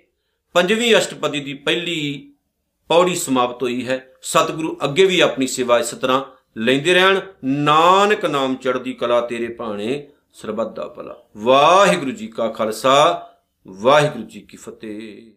[0.53, 2.33] ਪੰਜਵੀਂ ਅਸ਼ਟਪਦੀ ਦੀ ਪਹਿਲੀ
[2.89, 8.57] ਪੌੜੀ ਸਮਾਪਤ ਹੋਈ ਹੈ। ਸਤਿਗੁਰੂ ਅੱਗੇ ਵੀ ਆਪਣੀ ਸੇਵਾ ਇਸ ਤਰ੍ਹਾਂ ਲੈਂਦੇ ਰਹਿਣ। ਨਾਨਕ ਨਾਮ
[8.57, 13.29] ਚੜ੍ਹਦੀ ਕਲਾ ਤੇਰੇ ਭਾਣੇ, ਸਰਬੱਤ ਦਾ ਭਲਾ। ਵਾਹਿਗੁਰੂ ਜੀ ਕਾ ਖਾਲਸਾ,
[13.69, 15.33] ਵਾਹਿਗੁਰੂ ਜੀ ਕੀ ਫਤਿਹ।